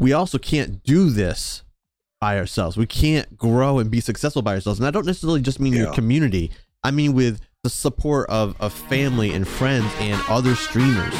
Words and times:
we 0.00 0.14
also 0.14 0.38
can't 0.38 0.82
do 0.82 1.10
this 1.10 1.62
by 2.22 2.38
ourselves. 2.38 2.76
We 2.76 2.86
can't 2.86 3.36
grow 3.36 3.78
and 3.78 3.90
be 3.90 4.00
successful 4.00 4.40
by 4.40 4.54
ourselves. 4.54 4.80
And 4.80 4.86
I 4.86 4.90
don't 4.90 5.04
necessarily 5.04 5.42
just 5.42 5.60
mean 5.60 5.74
your 5.74 5.92
community. 5.92 6.50
I 6.82 6.90
mean 6.90 7.12
with 7.12 7.40
the 7.62 7.68
support 7.68 8.30
of, 8.30 8.56
of 8.60 8.72
family 8.72 9.34
and 9.34 9.46
friends 9.46 9.92
and 9.98 10.20
other 10.26 10.54
streamers. 10.54 11.12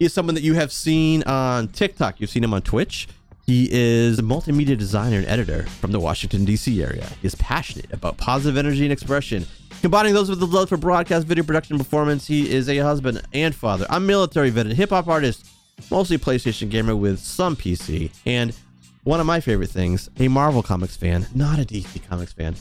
He 0.00 0.06
is 0.06 0.14
someone 0.14 0.34
that 0.34 0.42
you 0.42 0.54
have 0.54 0.72
seen 0.72 1.22
on 1.24 1.68
TikTok. 1.68 2.20
You've 2.20 2.30
seen 2.30 2.42
him 2.42 2.54
on 2.54 2.62
Twitch. 2.62 3.06
He 3.44 3.68
is 3.70 4.18
a 4.18 4.22
multimedia 4.22 4.78
designer 4.78 5.18
and 5.18 5.26
editor 5.26 5.66
from 5.66 5.92
the 5.92 6.00
Washington, 6.00 6.46
D.C. 6.46 6.82
area. 6.82 7.06
He 7.20 7.26
is 7.26 7.34
passionate 7.34 7.92
about 7.92 8.16
positive 8.16 8.56
energy 8.56 8.84
and 8.84 8.92
expression, 8.94 9.44
combining 9.82 10.14
those 10.14 10.30
with 10.30 10.40
the 10.40 10.46
love 10.46 10.70
for 10.70 10.78
broadcast, 10.78 11.26
video 11.26 11.44
production, 11.44 11.76
performance. 11.76 12.26
He 12.26 12.50
is 12.50 12.70
a 12.70 12.78
husband 12.78 13.20
and 13.34 13.54
father, 13.54 13.84
I'm 13.90 14.04
a 14.04 14.06
military 14.06 14.48
veteran, 14.48 14.74
hip 14.74 14.88
hop 14.88 15.06
artist, 15.06 15.46
mostly 15.90 16.16
PlayStation 16.16 16.70
gamer 16.70 16.96
with 16.96 17.18
some 17.18 17.54
PC, 17.54 18.10
and 18.24 18.56
one 19.04 19.20
of 19.20 19.26
my 19.26 19.40
favorite 19.40 19.68
things, 19.68 20.08
a 20.18 20.28
Marvel 20.28 20.62
Comics 20.62 20.96
fan, 20.96 21.26
not 21.34 21.58
a 21.58 21.62
DC 21.62 22.08
Comics 22.08 22.32
fan, 22.32 22.56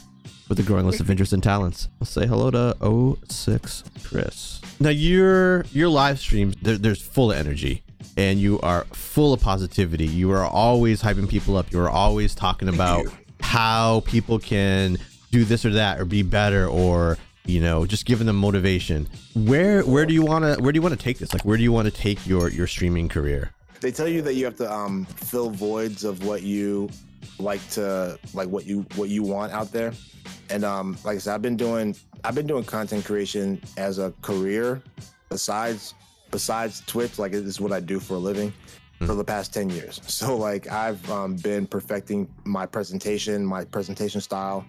with 0.48 0.59
a 0.59 0.64
growing 0.64 0.86
list 0.86 1.00
of 1.00 1.09
interests 1.09 1.34
and 1.34 1.44
talents. 1.44 1.88
Let's 2.00 2.12
say 2.12 2.25
hello 2.25 2.52
to 2.52 3.17
06 3.30 3.84
Chris. 4.03 4.61
Now 4.80 4.89
your 4.89 5.66
your 5.72 5.89
live 5.89 6.20
streams, 6.20 6.56
there's 6.61 7.02
full 7.02 7.31
of 7.31 7.38
energy 7.38 7.84
and 8.17 8.39
you 8.39 8.59
are 8.61 8.86
full 8.86 9.34
of 9.34 9.42
positivity. 9.42 10.06
You 10.06 10.31
are 10.31 10.44
always 10.44 11.02
hyping 11.02 11.30
people 11.30 11.56
up. 11.56 11.72
You 11.72 11.80
are 11.80 11.89
always 11.89 12.36
talking 12.36 12.67
about 12.67 13.06
how 13.42 14.02
people 14.02 14.39
can 14.39 14.98
do 15.31 15.45
this 15.45 15.66
or 15.66 15.72
that 15.72 16.00
or 16.00 16.06
be 16.06 16.23
better 16.23 16.67
or 16.67 17.17
you 17.45 17.61
know 17.61 17.86
just 17.86 18.06
giving 18.06 18.28
them 18.28 18.36
motivation. 18.36 19.08
Where 19.36 19.83
where 19.83 20.06
do 20.06 20.14
you 20.14 20.23
want 20.23 20.44
to 20.45 20.61
where 20.61 20.72
do 20.72 20.78
you 20.78 20.81
want 20.81 20.98
to 20.98 21.04
take 21.04 21.20
this? 21.20 21.33
Like 21.33 21.45
where 21.45 21.58
do 21.58 21.64
you 21.64 21.72
want 21.72 21.86
to 21.86 21.94
take 21.94 22.26
your 22.28 22.50
your 22.50 22.67
streaming 22.67 23.09
career? 23.09 23.54
They 23.81 23.92
tell 23.92 24.08
you 24.09 24.22
that 24.23 24.33
you 24.33 24.44
have 24.44 24.58
to 24.58 24.70
um, 24.72 25.06
fill 25.06 25.50
voids 25.50 26.04
of 26.04 26.26
what 26.26 26.44
you 26.44 26.89
like 27.38 27.67
to 27.72 28.20
like 28.34 28.50
what 28.50 28.66
you 28.66 28.86
what 28.95 29.09
you 29.09 29.23
want 29.23 29.52
out 29.52 29.72
there. 29.72 29.94
And 30.50 30.64
um, 30.64 30.98
like 31.03 31.16
I 31.16 31.20
said, 31.20 31.36
I've 31.36 31.42
been 31.42 31.58
doing 31.58 31.95
I've 32.23 32.36
been 32.36 32.48
doing 32.48 32.64
content 32.64 33.06
creation 33.06 33.61
as 33.78 33.98
a 34.00 34.14
career 34.22 34.81
besides 35.30 35.94
besides 36.31 36.84
Twitch. 36.86 37.20
Like 37.20 37.31
this 37.31 37.44
is 37.44 37.61
what 37.61 37.72
I 37.72 37.80
do 37.80 38.00
for 38.00 38.16
a 38.16 38.20
living 38.20 38.53
for 39.06 39.16
the 39.16 39.23
past 39.23 39.53
10 39.53 39.70
years. 39.70 40.02
So 40.08 40.36
like 40.36 40.70
I've 40.70 41.09
um, 41.09 41.36
been 41.38 41.66
perfecting 41.66 42.28
my 42.44 42.66
presentation, 42.66 43.45
my 43.45 43.64
presentation 43.64 44.20
style 44.20 44.66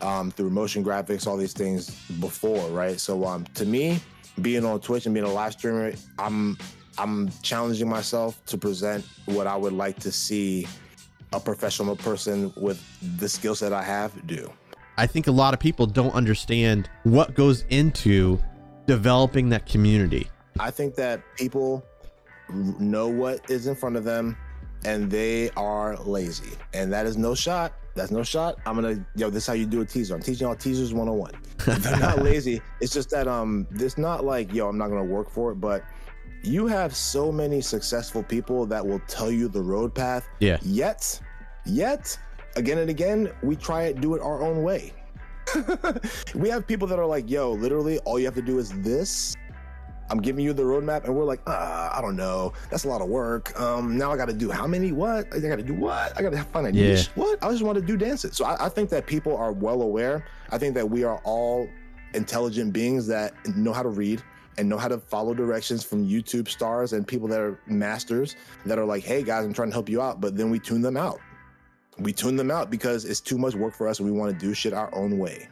um, 0.00 0.30
through 0.30 0.50
motion 0.50 0.84
graphics, 0.84 1.26
all 1.26 1.36
these 1.36 1.52
things 1.52 1.90
before, 2.20 2.66
right? 2.70 2.98
So 2.98 3.24
um, 3.24 3.44
to 3.54 3.66
me, 3.66 4.00
being 4.40 4.64
on 4.64 4.80
Twitch 4.80 5.06
and 5.06 5.14
being 5.14 5.26
a 5.26 5.32
live 5.32 5.52
streamer, 5.52 5.92
I'm 6.18 6.56
I'm 6.98 7.30
challenging 7.42 7.88
myself 7.88 8.42
to 8.46 8.56
present 8.56 9.04
what 9.26 9.46
I 9.46 9.56
would 9.56 9.74
like 9.74 9.98
to 10.00 10.10
see 10.10 10.66
a 11.32 11.40
professional 11.40 11.96
person 11.96 12.52
with 12.56 12.82
the 13.18 13.28
skill 13.28 13.54
set 13.54 13.72
I 13.72 13.82
have 13.82 14.26
do. 14.26 14.52
I 14.96 15.06
think 15.06 15.26
a 15.26 15.32
lot 15.32 15.52
of 15.52 15.60
people 15.60 15.86
don't 15.86 16.14
understand 16.14 16.88
what 17.02 17.34
goes 17.34 17.64
into 17.68 18.38
developing 18.86 19.50
that 19.50 19.66
community. 19.66 20.30
I 20.58 20.70
think 20.70 20.94
that 20.94 21.22
people 21.36 21.84
know 22.48 23.08
what 23.08 23.50
is 23.50 23.66
in 23.66 23.74
front 23.74 23.96
of 23.96 24.04
them 24.04 24.36
and 24.84 25.10
they 25.10 25.50
are 25.50 25.96
lazy. 25.96 26.52
And 26.72 26.92
that 26.92 27.06
is 27.06 27.16
no 27.16 27.34
shot. 27.34 27.72
That's 27.94 28.10
no 28.10 28.22
shot. 28.22 28.58
I'm 28.66 28.74
gonna 28.76 29.04
yo, 29.16 29.30
this 29.30 29.44
is 29.44 29.46
how 29.46 29.54
you 29.54 29.66
do 29.66 29.80
a 29.80 29.84
teaser. 29.84 30.14
I'm 30.14 30.22
teaching 30.22 30.46
y'all 30.46 30.56
teasers 30.56 30.92
101. 30.94 31.32
They're 31.80 31.98
not 31.98 32.18
lazy. 32.22 32.60
It's 32.80 32.92
just 32.92 33.10
that 33.10 33.26
um 33.26 33.66
it's 33.74 33.98
not 33.98 34.24
like, 34.24 34.52
yo, 34.54 34.68
I'm 34.68 34.78
not 34.78 34.88
gonna 34.88 35.04
work 35.04 35.30
for 35.30 35.52
it, 35.52 35.56
but 35.56 35.82
you 36.46 36.66
have 36.66 36.94
so 36.94 37.32
many 37.32 37.60
successful 37.60 38.22
people 38.22 38.66
that 38.66 38.84
will 38.86 39.00
tell 39.08 39.30
you 39.30 39.48
the 39.48 39.60
road 39.60 39.94
path. 39.94 40.26
Yeah. 40.38 40.58
Yet, 40.62 41.20
yet, 41.64 42.18
again 42.56 42.78
and 42.78 42.88
again, 42.90 43.32
we 43.42 43.56
try 43.56 43.84
it, 43.84 44.00
do 44.00 44.14
it 44.14 44.22
our 44.22 44.42
own 44.42 44.62
way. 44.62 44.92
we 46.34 46.48
have 46.48 46.66
people 46.66 46.86
that 46.88 46.98
are 46.98 47.06
like, 47.06 47.30
yo, 47.30 47.52
literally, 47.52 47.98
all 48.00 48.18
you 48.18 48.24
have 48.24 48.34
to 48.34 48.42
do 48.42 48.58
is 48.58 48.70
this. 48.82 49.34
I'm 50.08 50.18
giving 50.20 50.44
you 50.44 50.52
the 50.52 50.62
roadmap, 50.62 51.04
and 51.04 51.14
we're 51.16 51.24
like, 51.24 51.40
uh, 51.48 51.90
I 51.92 51.98
don't 52.00 52.14
know. 52.14 52.52
That's 52.70 52.84
a 52.84 52.88
lot 52.88 53.00
of 53.00 53.08
work. 53.08 53.58
Um, 53.60 53.98
now 53.98 54.12
I 54.12 54.16
got 54.16 54.26
to 54.28 54.32
do 54.32 54.50
how 54.50 54.64
many? 54.66 54.92
What? 54.92 55.26
I 55.34 55.40
got 55.40 55.56
to 55.56 55.64
do 55.64 55.74
what? 55.74 56.16
I 56.16 56.22
got 56.22 56.30
to 56.30 56.42
find 56.44 56.68
a 56.68 56.72
Yeah. 56.72 56.90
niche. 56.94 57.08
What? 57.16 57.42
I 57.42 57.50
just 57.50 57.64
want 57.64 57.76
to 57.76 57.82
do 57.84 57.96
dances. 57.96 58.36
So 58.36 58.44
I, 58.44 58.66
I 58.66 58.68
think 58.68 58.88
that 58.90 59.06
people 59.06 59.36
are 59.36 59.50
well 59.50 59.82
aware. 59.82 60.24
I 60.50 60.58
think 60.58 60.74
that 60.76 60.88
we 60.88 61.02
are 61.02 61.20
all 61.24 61.68
intelligent 62.14 62.72
beings 62.72 63.08
that 63.08 63.34
know 63.56 63.72
how 63.72 63.82
to 63.82 63.88
read 63.88 64.22
and 64.58 64.68
know 64.68 64.78
how 64.78 64.88
to 64.88 64.98
follow 64.98 65.34
directions 65.34 65.84
from 65.84 66.06
YouTube 66.08 66.48
stars 66.48 66.92
and 66.92 67.06
people 67.06 67.28
that 67.28 67.40
are 67.40 67.60
masters 67.66 68.36
that 68.64 68.78
are 68.78 68.84
like, 68.86 69.04
hey 69.04 69.22
guys, 69.22 69.44
I'm 69.44 69.52
trying 69.52 69.68
to 69.68 69.74
help 69.74 69.88
you 69.88 70.00
out. 70.00 70.20
But 70.20 70.36
then 70.36 70.50
we 70.50 70.58
tune 70.58 70.80
them 70.82 70.96
out. 70.96 71.20
We 71.98 72.12
tune 72.12 72.36
them 72.36 72.50
out 72.50 72.70
because 72.70 73.04
it's 73.04 73.20
too 73.20 73.38
much 73.38 73.54
work 73.54 73.74
for 73.74 73.88
us 73.88 74.00
and 74.00 74.10
we 74.10 74.16
want 74.18 74.32
to 74.32 74.38
do 74.46 74.52
shit 74.54 74.72
our 74.72 74.94
own 74.94 75.18
way. 75.18 75.48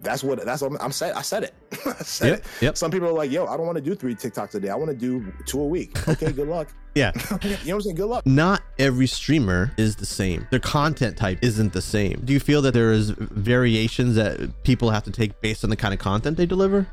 That's 0.00 0.22
what 0.22 0.44
that's 0.44 0.60
what 0.60 0.72
I'm, 0.72 0.78
I'm 0.80 0.92
said. 0.92 1.14
I 1.14 1.22
said 1.22 1.44
it. 1.44 1.54
I 1.86 1.92
said 2.02 2.28
Yep, 2.28 2.38
it. 2.38 2.44
yep. 2.60 2.76
Some 2.76 2.90
people 2.90 3.08
are 3.08 3.12
like, 3.12 3.30
yo, 3.30 3.46
I 3.46 3.56
don't 3.56 3.64
want 3.64 3.76
to 3.76 3.82
do 3.82 3.94
three 3.94 4.14
TikToks 4.14 4.54
a 4.54 4.60
day. 4.60 4.68
I 4.68 4.74
want 4.74 4.90
to 4.90 4.96
do 4.96 5.32
two 5.46 5.60
a 5.60 5.66
week. 5.66 6.06
Okay, 6.08 6.30
good 6.32 6.48
luck. 6.48 6.68
Yeah. 6.96 7.10
you 7.42 7.48
know 7.50 7.56
what 7.56 7.68
I'm 7.70 7.80
saying? 7.80 7.96
Good 7.96 8.06
luck. 8.06 8.24
Not 8.24 8.62
every 8.78 9.08
streamer 9.08 9.72
is 9.76 9.96
the 9.96 10.06
same. 10.06 10.46
Their 10.52 10.60
content 10.60 11.16
type 11.16 11.40
isn't 11.42 11.72
the 11.72 11.82
same. 11.82 12.22
Do 12.24 12.32
you 12.32 12.38
feel 12.38 12.62
that 12.62 12.72
there 12.72 12.92
is 12.92 13.10
variations 13.18 14.14
that 14.14 14.62
people 14.62 14.90
have 14.90 15.02
to 15.02 15.10
take 15.10 15.40
based 15.40 15.64
on 15.64 15.70
the 15.70 15.76
kind 15.76 15.92
of 15.92 15.98
content 15.98 16.36
they 16.36 16.46
deliver? 16.46 16.86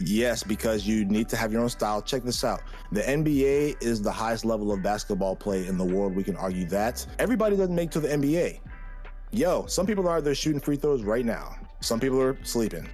Yes, 0.00 0.42
because 0.42 0.86
you 0.86 1.04
need 1.04 1.28
to 1.28 1.36
have 1.36 1.52
your 1.52 1.62
own 1.62 1.68
style. 1.68 2.00
Check 2.00 2.22
this 2.22 2.42
out. 2.42 2.62
The 2.90 3.02
NBA 3.02 3.82
is 3.82 4.00
the 4.00 4.10
highest 4.10 4.46
level 4.46 4.72
of 4.72 4.82
basketball 4.82 5.36
play 5.36 5.66
in 5.66 5.76
the 5.76 5.84
world. 5.84 6.16
We 6.16 6.24
can 6.24 6.36
argue 6.36 6.64
that. 6.66 7.06
Everybody 7.18 7.56
doesn't 7.56 7.74
make 7.74 7.90
to 7.92 8.00
the 8.00 8.08
NBA. 8.08 8.60
Yo, 9.32 9.66
some 9.66 9.86
people 9.86 10.08
are 10.08 10.20
there 10.20 10.34
shooting 10.34 10.60
free 10.60 10.76
throws 10.76 11.02
right 11.02 11.24
now. 11.24 11.54
Some 11.80 12.00
people 12.00 12.20
are 12.20 12.36
sleeping. 12.44 12.88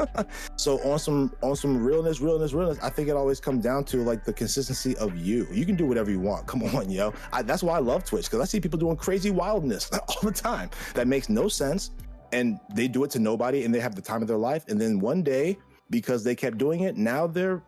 so 0.56 0.78
on 0.90 0.98
some 0.98 1.32
on 1.42 1.56
some 1.56 1.82
realness, 1.82 2.20
realness, 2.20 2.52
realness, 2.52 2.78
I 2.82 2.90
think 2.90 3.08
it 3.08 3.16
always 3.16 3.40
comes 3.40 3.62
down 3.62 3.84
to 3.84 3.98
like 3.98 4.24
the 4.24 4.32
consistency 4.32 4.96
of 4.96 5.16
you. 5.16 5.46
You 5.50 5.64
can 5.64 5.76
do 5.76 5.86
whatever 5.86 6.10
you 6.10 6.20
want. 6.20 6.46
Come 6.46 6.62
on, 6.74 6.90
yo. 6.90 7.14
I, 7.32 7.42
that's 7.42 7.62
why 7.62 7.76
I 7.76 7.80
love 7.80 8.04
Twitch 8.04 8.26
because 8.26 8.40
I 8.40 8.44
see 8.44 8.60
people 8.60 8.78
doing 8.78 8.96
crazy 8.96 9.30
wildness 9.30 9.90
all 10.08 10.22
the 10.22 10.32
time 10.32 10.70
that 10.94 11.06
makes 11.06 11.28
no 11.28 11.48
sense, 11.48 11.92
and 12.32 12.58
they 12.74 12.88
do 12.88 13.04
it 13.04 13.10
to 13.12 13.18
nobody, 13.18 13.64
and 13.64 13.74
they 13.74 13.80
have 13.80 13.94
the 13.94 14.02
time 14.02 14.22
of 14.22 14.28
their 14.28 14.38
life. 14.38 14.64
And 14.68 14.80
then 14.80 14.98
one 15.00 15.22
day, 15.22 15.56
because 15.90 16.24
they 16.24 16.34
kept 16.34 16.58
doing 16.58 16.80
it, 16.80 16.96
now 16.96 17.26
they're 17.26 17.62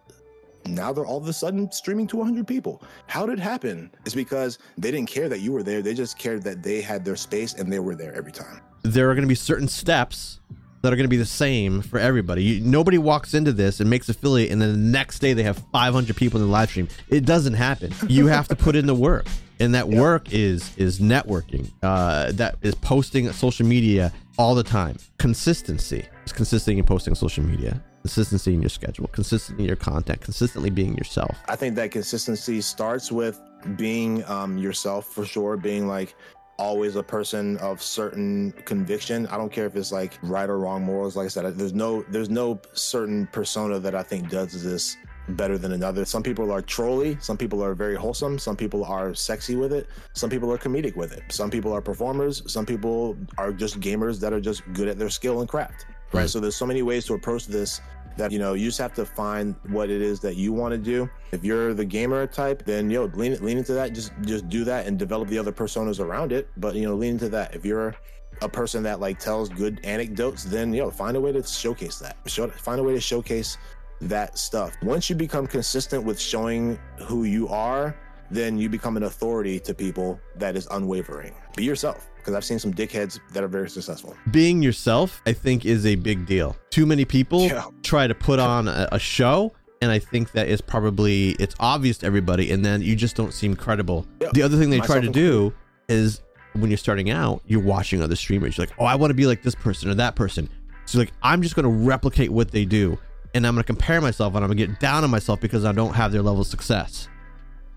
now 0.67 0.93
they're 0.93 1.07
all 1.07 1.19
of 1.19 1.29
a 1.29 1.33
sudden 1.33 1.71
streaming 1.73 2.07
to 2.09 2.17
100 2.17 2.47
people. 2.47 2.83
How 3.07 3.27
did 3.27 3.39
it 3.39 3.43
happen? 3.43 3.91
It's 4.05 4.15
because 4.15 4.59
they 4.77 4.91
didn't 4.91 5.09
care 5.09 5.29
that 5.29 5.41
you 5.41 5.53
were 5.53 5.63
there. 5.63 5.83
They 5.83 5.95
just 5.95 6.19
cared 6.19 6.43
that 6.43 6.63
they 6.63 6.81
had 6.81 7.05
their 7.05 7.17
space 7.17 7.55
and 7.55 7.73
they 7.73 7.79
were 7.79 7.95
there 7.95 8.15
every 8.15 8.33
time. 8.33 8.61
There 8.83 9.11
are 9.11 9.15
going 9.15 9.23
to 9.23 9.29
be 9.29 9.35
certain 9.35 9.69
steps 9.69 10.41
that 10.83 10.93
are 10.93 10.97
going 10.97 11.05
to 11.05 11.09
be 11.09 11.17
the 11.17 11.27
same 11.27 11.83
for 11.83 11.99
everybody. 11.99 12.43
You, 12.43 12.61
nobody 12.61 12.99
walks 12.99 13.35
into 13.35 13.53
this 13.53 13.81
and 13.81 13.91
makes 13.91 14.09
affiliate, 14.09 14.53
and 14.53 14.63
then 14.63 14.73
the 14.73 14.79
next 14.79 15.19
day 15.19 15.33
they 15.33 15.43
have 15.43 15.63
500 15.73 16.17
people 16.17 16.41
in 16.41 16.47
the 16.47 16.53
live 16.53 16.71
stream. 16.71 16.89
It 17.09 17.25
doesn't 17.25 17.55
happen. 17.55 17.93
You 18.07 18.27
have 18.29 18.49
to 18.49 18.57
put 18.57 18.77
in 18.77 18.87
the 18.87 18.95
work, 18.95 19.27
and 19.59 19.75
that 19.75 19.89
work 19.89 20.33
is 20.33 20.77
is 20.77 21.01
networking. 21.01 21.71
Uh, 21.83 22.33
that 22.33 22.57
is 22.63 22.75
posting 22.77 23.31
social 23.33 23.67
media 23.67 24.13
all 24.39 24.55
the 24.55 24.63
time. 24.63 24.97
Consistency. 25.19 26.07
It's 26.23 26.33
consistency 26.33 26.79
in 26.79 26.85
posting 26.85 27.15
social 27.15 27.45
media. 27.45 27.83
Consistency 28.09 28.55
in 28.55 28.63
your 28.63 28.71
schedule. 28.71 29.07
Consistency 29.09 29.63
in 29.63 29.67
your 29.67 29.77
content. 29.77 30.23
Consistently 30.23 30.71
being 30.71 30.97
yourself. 30.97 31.37
I 31.47 31.57
think 31.57 31.75
that 31.75 31.91
consistency 31.91 32.63
starts 32.63 33.13
with 33.13 33.39
being 33.77 34.25
um, 34.25 34.57
yourself 34.57 35.07
for 35.07 35.27
sure, 35.27 35.59
being 35.59 35.87
like 35.87 36.15
always 36.59 36.97
a 36.97 37.03
person 37.03 37.59
of 37.59 37.83
certain 37.83 38.53
conviction. 38.65 39.27
I 39.27 39.37
don't 39.37 39.53
care 39.53 39.67
if 39.67 39.77
it's 39.77 39.93
like 39.93 40.19
right 40.23 40.49
or 40.49 40.59
wrong 40.59 40.85
morals. 40.85 41.17
Like 41.17 41.27
I 41.27 41.29
said, 41.29 41.55
there's 41.59 41.75
no 41.75 42.03
there's 42.09 42.31
no 42.31 42.59
certain 42.73 43.27
persona 43.27 43.79
that 43.79 43.95
I 43.95 44.03
think 44.03 44.31
does 44.31 44.65
this 44.65 44.97
better 45.29 45.59
than 45.59 45.73
another. 45.73 46.07
Some 46.07 46.23
people 46.23 46.51
are 46.51 46.63
trolly, 46.63 47.19
some 47.21 47.37
people 47.37 47.63
are 47.63 47.75
very 47.75 47.95
wholesome, 47.95 48.39
some 48.39 48.57
people 48.57 48.85
are 48.85 49.15
sexy 49.15 49.55
with 49.55 49.75
it, 49.75 49.87
some 50.15 50.31
people 50.31 50.51
are 50.51 50.57
comedic 50.57 50.97
with 50.97 51.13
it. 51.13 51.25
Some 51.29 51.51
people 51.51 51.73
are 51.75 51.83
performers, 51.83 52.43
some 52.51 52.65
people 52.65 53.19
are 53.37 53.53
just 53.53 53.79
gamers 53.81 54.19
that 54.21 54.33
are 54.33 54.41
just 54.41 54.63
good 54.73 54.89
at 54.89 54.99
their 54.99 55.11
skill 55.11 55.41
and 55.41 55.49
craft. 55.49 55.85
Right? 56.11 56.31
So 56.31 56.41
there's 56.41 56.57
so 56.57 56.65
many 56.65 56.81
ways 56.81 57.05
to 57.07 57.15
approach 57.15 57.47
this 57.47 57.83
that 58.19 58.31
you 58.31 58.39
know 58.39 58.55
you 58.55 58.67
just 58.67 58.79
have 58.79 58.93
to 58.95 59.07
find 59.07 59.55
what 59.69 59.89
it 59.91 60.03
is 60.03 60.21
that 60.21 60.37
you 60.37 60.53
want 60.53 60.73
to 60.73 60.79
do. 60.79 61.09
If 61.33 61.45
you're 61.45 61.73
the 61.73 61.85
gamer 61.85 62.27
type, 62.27 62.65
then 62.65 62.91
yo 62.91 63.05
lean 63.15 63.43
lean 63.43 63.59
into 63.59 63.73
that. 63.73 63.95
Just 63.95 64.13
just 64.23 64.49
do 64.49 64.65
that 64.65 64.87
and 64.87 64.99
develop 64.99 65.29
the 65.29 65.39
other 65.39 65.53
personas 65.53 66.01
around 66.01 66.33
it. 66.33 66.49
But 66.57 66.75
you 66.75 66.83
know 66.83 66.95
lean 66.95 67.13
into 67.13 67.29
that. 67.31 67.55
If 67.55 67.65
you're 67.65 67.95
a 68.43 68.49
person 68.49 68.83
that 68.83 69.01
like 69.01 69.19
tells 69.19 69.49
good 69.49 69.81
anecdotes, 69.85 70.45
then 70.45 70.73
yo 70.73 70.91
find 70.91 71.17
a 71.17 71.21
way 71.21 71.33
to 71.33 71.43
showcase 71.43 71.99
that. 72.01 72.17
Show, 72.27 72.49
find 72.49 72.81
a 72.81 72.83
way 72.83 72.93
to 72.93 73.01
showcase 73.01 73.57
that 74.01 74.39
stuff. 74.39 74.75
Once 74.83 75.09
you 75.09 75.17
become 75.17 75.47
consistent 75.47 76.05
with 76.05 76.21
showing 76.21 76.79
who 76.99 77.25
you 77.25 77.49
are, 77.49 77.97
then 78.31 78.59
you 78.59 78.69
become 78.69 78.97
an 78.97 79.05
authority 79.05 79.59
to 79.61 79.75
people 79.75 80.21
that 80.37 80.57
is 80.57 80.69
unwavering. 80.71 81.35
Be 81.57 81.65
yourself 81.65 82.09
because 82.29 82.37
I've 82.37 82.45
seen 82.45 82.59
some 82.59 82.75
dickheads 82.75 83.19
that 83.33 83.43
are 83.43 83.49
very 83.49 83.71
successful. 83.71 84.15
Being 84.31 84.63
yourself, 84.63 85.23
I 85.25 85.33
think, 85.33 85.65
is 85.65 85.87
a 85.87 85.95
big 85.95 86.27
deal. 86.27 86.57
Too 86.69 86.85
many 86.85 87.07
people 87.07 87.47
Yeah. 87.47 87.65
try 87.83 88.07
to 88.07 88.15
put 88.15 88.39
on 88.39 88.69
a, 88.69 88.87
a 88.93 88.99
show, 88.99 89.55
and 89.81 89.91
I 89.91 89.99
think 89.99 90.33
that 90.33 90.47
is 90.47 90.61
probably 90.61 91.31
it's 91.39 91.55
obvious 91.59 91.97
to 91.99 92.07
everybody, 92.07 92.51
and 92.53 92.63
then 92.63 92.83
you 92.83 92.97
just 92.97 93.17
don't 93.17 93.33
seem 93.33 93.57
credible. 93.57 94.07
Yeah. 94.21 94.29
The 94.35 94.43
other 94.43 94.59
thing 94.59 94.69
they 94.69 94.81
try 94.81 95.01
to 95.01 95.09
do 95.09 95.55
is 95.89 96.21
when 96.53 96.71
you're 96.71 96.77
starting 96.77 97.09
out, 97.09 97.41
you're 97.47 97.63
watching 97.63 98.03
other 98.03 98.17
streamers. 98.17 98.59
You're 98.59 98.67
like, 98.67 98.75
oh, 98.79 98.85
I 98.85 98.95
want 98.97 99.11
to 99.11 99.15
be 99.15 99.25
like 99.25 99.43
this 99.43 99.55
person 99.55 99.89
or 99.89 99.95
that 99.95 100.15
person. 100.15 100.51
So 100.85 100.99
like, 100.99 101.13
I'm 101.23 101.41
just 101.41 101.55
going 101.55 101.65
to 101.65 101.71
replicate 101.87 102.31
what 102.31 102.51
they 102.51 102.67
do, 102.67 102.99
and 103.33 103.47
I'm 103.47 103.55
going 103.55 103.63
to 103.63 103.67
compare 103.67 104.03
myself, 104.03 104.35
and 104.35 104.45
I'm 104.45 104.49
going 104.51 104.59
to 104.59 104.67
get 104.67 104.81
down 104.81 105.03
on 105.03 105.09
myself 105.09 105.41
because 105.41 105.65
I 105.65 105.73
don't 105.73 105.95
have 105.95 106.13
their 106.13 106.21
level 106.23 106.43
of 106.43 106.47
success. 106.47 107.09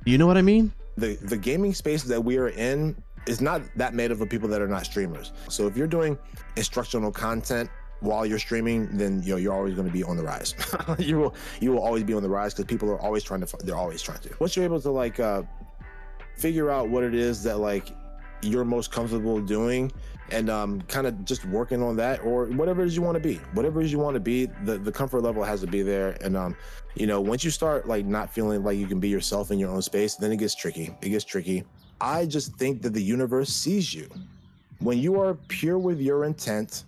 You 0.03 0.17
know 0.17 0.27
what 0.27 0.35
I 0.35 0.41
mean? 0.41 0.73
the 0.97 1.15
the 1.21 1.37
gaming 1.37 1.73
space 1.73 2.03
that 2.03 2.21
we 2.21 2.37
are 2.37 2.49
in 2.49 3.01
is 3.27 3.41
not 3.41 3.61
that 3.75 3.93
made 3.93 4.11
up 4.11 4.21
of 4.21 4.29
people 4.29 4.49
that 4.49 4.61
are 4.61 4.67
not 4.67 4.85
streamers. 4.85 5.31
So 5.49 5.67
if 5.67 5.77
you're 5.77 5.87
doing 5.87 6.17
instructional 6.55 7.11
content 7.11 7.69
while 7.99 8.25
you're 8.25 8.39
streaming, 8.39 8.97
then 8.97 9.21
you 9.23 9.31
know 9.31 9.37
you're 9.37 9.53
always 9.53 9.75
going 9.75 9.87
to 9.87 9.93
be 9.93 10.03
on 10.03 10.17
the 10.17 10.23
rise. 10.23 10.55
you 10.99 11.17
will 11.17 11.35
you 11.59 11.71
will 11.71 11.81
always 11.81 12.03
be 12.03 12.13
on 12.13 12.23
the 12.23 12.29
rise 12.29 12.53
because 12.53 12.65
people 12.65 12.89
are 12.89 12.99
always 12.99 13.23
trying 13.23 13.41
to. 13.41 13.57
They're 13.63 13.75
always 13.75 14.01
trying 14.01 14.19
to. 14.19 14.35
Once 14.39 14.55
you're 14.55 14.65
able 14.65 14.81
to 14.81 14.91
like 14.91 15.19
uh, 15.19 15.43
figure 16.37 16.69
out 16.69 16.89
what 16.89 17.03
it 17.03 17.13
is 17.13 17.43
that 17.43 17.57
like 17.57 17.95
you're 18.41 18.65
most 18.65 18.91
comfortable 18.91 19.39
doing 19.39 19.91
and 20.31 20.49
um, 20.49 20.81
kind 20.83 21.05
of 21.05 21.23
just 21.25 21.45
working 21.45 21.83
on 21.83 21.95
that 21.97 22.23
or 22.23 22.45
whatever 22.47 22.81
it 22.81 22.87
is 22.87 22.95
you 22.95 23.01
want 23.01 23.15
to 23.15 23.19
be 23.19 23.35
whatever 23.53 23.81
it 23.81 23.85
is 23.85 23.91
you 23.91 23.99
want 23.99 24.15
to 24.15 24.19
be 24.19 24.47
the, 24.63 24.77
the 24.77 24.91
comfort 24.91 25.21
level 25.21 25.43
has 25.43 25.61
to 25.61 25.67
be 25.67 25.81
there 25.81 26.17
and 26.21 26.35
um, 26.35 26.55
you 26.95 27.05
know 27.05 27.21
once 27.21 27.43
you 27.43 27.51
start 27.51 27.87
like 27.87 28.05
not 28.05 28.33
feeling 28.33 28.63
like 28.63 28.77
you 28.77 28.87
can 28.87 28.99
be 28.99 29.09
yourself 29.09 29.51
in 29.51 29.59
your 29.59 29.69
own 29.69 29.81
space 29.81 30.15
then 30.15 30.31
it 30.31 30.37
gets 30.37 30.55
tricky 30.55 30.95
it 31.01 31.09
gets 31.09 31.23
tricky 31.23 31.63
i 32.01 32.25
just 32.25 32.55
think 32.55 32.81
that 32.81 32.93
the 32.93 33.01
universe 33.01 33.49
sees 33.49 33.93
you 33.93 34.09
when 34.79 34.97
you 34.97 35.19
are 35.19 35.35
pure 35.47 35.77
with 35.77 35.99
your 36.01 36.25
intent 36.25 36.83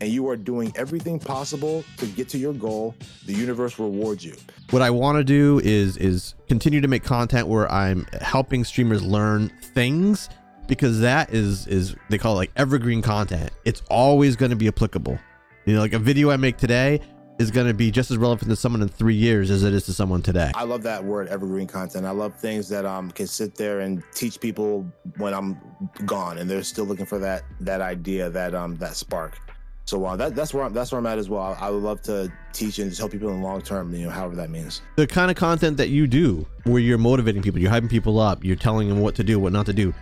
and 0.00 0.10
you 0.10 0.28
are 0.28 0.36
doing 0.36 0.72
everything 0.76 1.18
possible 1.18 1.82
to 1.96 2.06
get 2.06 2.28
to 2.28 2.38
your 2.38 2.52
goal 2.52 2.94
the 3.26 3.32
universe 3.32 3.78
rewards 3.78 4.24
you 4.24 4.34
what 4.70 4.82
I 4.82 4.90
want 4.90 5.16
to 5.18 5.24
do 5.24 5.60
is 5.62 5.96
is 5.96 6.34
continue 6.48 6.80
to 6.80 6.88
make 6.88 7.04
content 7.04 7.46
where 7.46 7.70
I'm 7.70 8.04
helping 8.20 8.64
streamers 8.64 9.02
learn 9.02 9.48
things 9.74 10.28
because 10.66 11.00
that 11.00 11.32
is 11.32 11.66
is 11.68 11.94
they 12.08 12.18
call 12.18 12.34
it 12.34 12.36
like 12.36 12.50
evergreen 12.56 13.00
content. 13.00 13.50
It's 13.64 13.82
always 13.88 14.34
going 14.34 14.50
to 14.50 14.56
be 14.56 14.66
applicable. 14.66 15.18
You 15.66 15.74
know, 15.74 15.80
like 15.80 15.92
a 15.92 15.98
video 15.98 16.30
I 16.30 16.36
make 16.36 16.56
today 16.56 17.00
is 17.38 17.50
going 17.50 17.66
to 17.66 17.74
be 17.74 17.90
just 17.90 18.10
as 18.10 18.16
relevant 18.16 18.50
to 18.50 18.56
someone 18.56 18.82
in 18.82 18.88
3 18.88 19.14
years 19.14 19.50
as 19.50 19.62
it 19.62 19.74
is 19.74 19.84
to 19.86 19.92
someone 19.92 20.22
today. 20.22 20.50
I 20.54 20.64
love 20.64 20.82
that 20.84 21.04
word 21.04 21.28
evergreen 21.28 21.66
content. 21.66 22.06
I 22.06 22.10
love 22.10 22.34
things 22.36 22.68
that 22.70 22.84
um 22.84 23.10
can 23.10 23.26
sit 23.26 23.54
there 23.54 23.80
and 23.80 24.02
teach 24.14 24.40
people 24.40 24.86
when 25.18 25.34
I'm 25.34 25.60
gone 26.04 26.38
and 26.38 26.48
they're 26.48 26.62
still 26.62 26.84
looking 26.84 27.06
for 27.06 27.18
that 27.18 27.42
that 27.60 27.80
idea, 27.80 28.30
that 28.30 28.54
um 28.54 28.76
that 28.76 28.96
spark. 28.96 29.38
So 29.86 30.04
uh, 30.04 30.16
that 30.16 30.34
that's 30.34 30.52
where 30.52 30.64
I'm, 30.64 30.72
that's 30.72 30.90
where 30.90 30.98
I'm 30.98 31.06
at 31.06 31.18
as 31.18 31.28
well. 31.28 31.56
I 31.60 31.70
would 31.70 31.82
love 31.82 32.02
to 32.02 32.32
teach 32.52 32.80
and 32.80 32.90
just 32.90 32.98
help 32.98 33.12
people 33.12 33.28
in 33.28 33.40
the 33.40 33.46
long 33.46 33.62
term, 33.62 33.94
you 33.94 34.06
know, 34.06 34.10
however 34.10 34.34
that 34.34 34.50
means. 34.50 34.82
The 34.96 35.06
kind 35.06 35.30
of 35.30 35.36
content 35.36 35.76
that 35.76 35.90
you 35.90 36.08
do 36.08 36.44
where 36.64 36.80
you're 36.80 36.98
motivating 36.98 37.40
people, 37.42 37.60
you're 37.60 37.70
hyping 37.70 37.88
people 37.88 38.18
up, 38.18 38.44
you're 38.44 38.56
telling 38.56 38.88
them 38.88 39.00
what 39.00 39.14
to 39.14 39.22
do, 39.22 39.38
what 39.38 39.52
not 39.52 39.66
to 39.66 39.72
do. 39.72 39.94